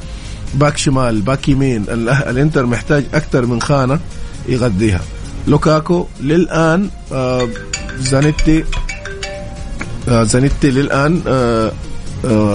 [0.54, 3.98] back شمال back يمين الإنتر محتاج أكثر من خانة
[4.48, 5.00] يغذيها.
[5.48, 7.48] لوكاكو للآن آه
[7.98, 8.64] زانيتي
[10.08, 11.72] آه زانيتي للآن آه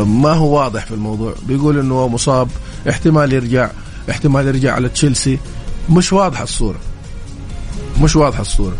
[0.03, 1.33] ما هو واضح في الموضوع.
[1.47, 2.47] بيقول إنه مصاب
[2.89, 3.69] احتمال يرجع
[4.09, 5.39] احتمال يرجع على تشيلسي.
[5.89, 6.77] مش واضحة الصورة.
[8.01, 8.75] مش واضحة الصورة.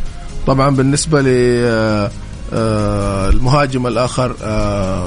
[0.48, 2.12] طبعا بالنسبة ل آه،
[2.54, 5.06] آه، المهاجم الآخر آه،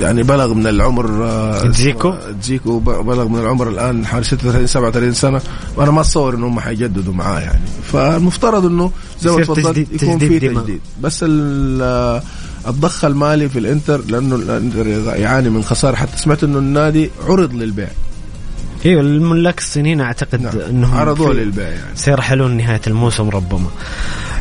[0.00, 1.28] يعني بلغ من العمر
[1.62, 5.40] تزيكو تزيكو بلغ من العمر الآن حوالي 36 37 سنة.
[5.76, 7.60] وأنا ما أتصور إنهم هم حيجددوا معاه يعني.
[7.92, 8.90] فالمفترض إنه
[9.20, 11.24] زي ما تفضلت يكون في تجديد بس
[12.68, 14.86] الضخ المالي في الإنتر لأنه الإنتر
[15.16, 15.96] يعاني من خسارة.
[15.96, 17.88] حتى سمعت إنه النادي عرض للبيع.
[18.86, 20.60] أيوه الملاك الصينيين أعتقد نعم.
[20.60, 23.70] إنهم عرضوه للبيع يعني سيرحلون نهاية الموسم ربما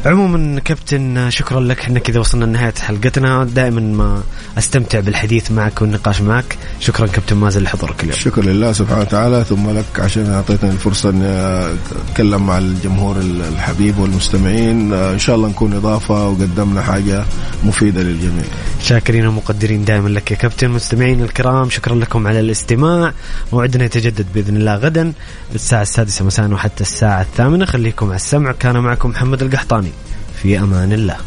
[0.07, 1.79] عموما كابتن شكرا لك.
[1.79, 3.43] إحنا كذا وصلنا لنهاية حلقتنا.
[3.43, 4.23] دائما ما
[4.57, 6.57] أستمتع بالحديث معك والنقاش معك.
[6.79, 8.17] شكرا كابتن مازن لحضورك اليوم.
[8.17, 9.43] شكرا لله سبحانه وتعالى.
[9.43, 11.27] ثم لك عشان اعطيتني الفرصة اني
[12.09, 14.93] أتكلم مع الجمهور الحبيب والمستمعين.
[14.93, 17.23] إن شاء الله نكون إضافة وقدمنا حاجة
[17.63, 18.45] مفيدة للجميع.
[18.84, 20.69] شاكرين ومقدرين دائما لك يا كابتن.
[20.69, 23.13] مستمعين الكرام شكرا لكم على الاستماع.
[23.53, 25.13] موعدنا يتجدد بإذن الله غدا
[25.55, 27.65] الساعة السادسة مساء وحتى الساعة الثامنة.
[27.65, 28.51] خليكم على السمع.
[28.51, 29.91] كان معكم محمد القحطاني.
[30.48, 31.18] في أمان الله.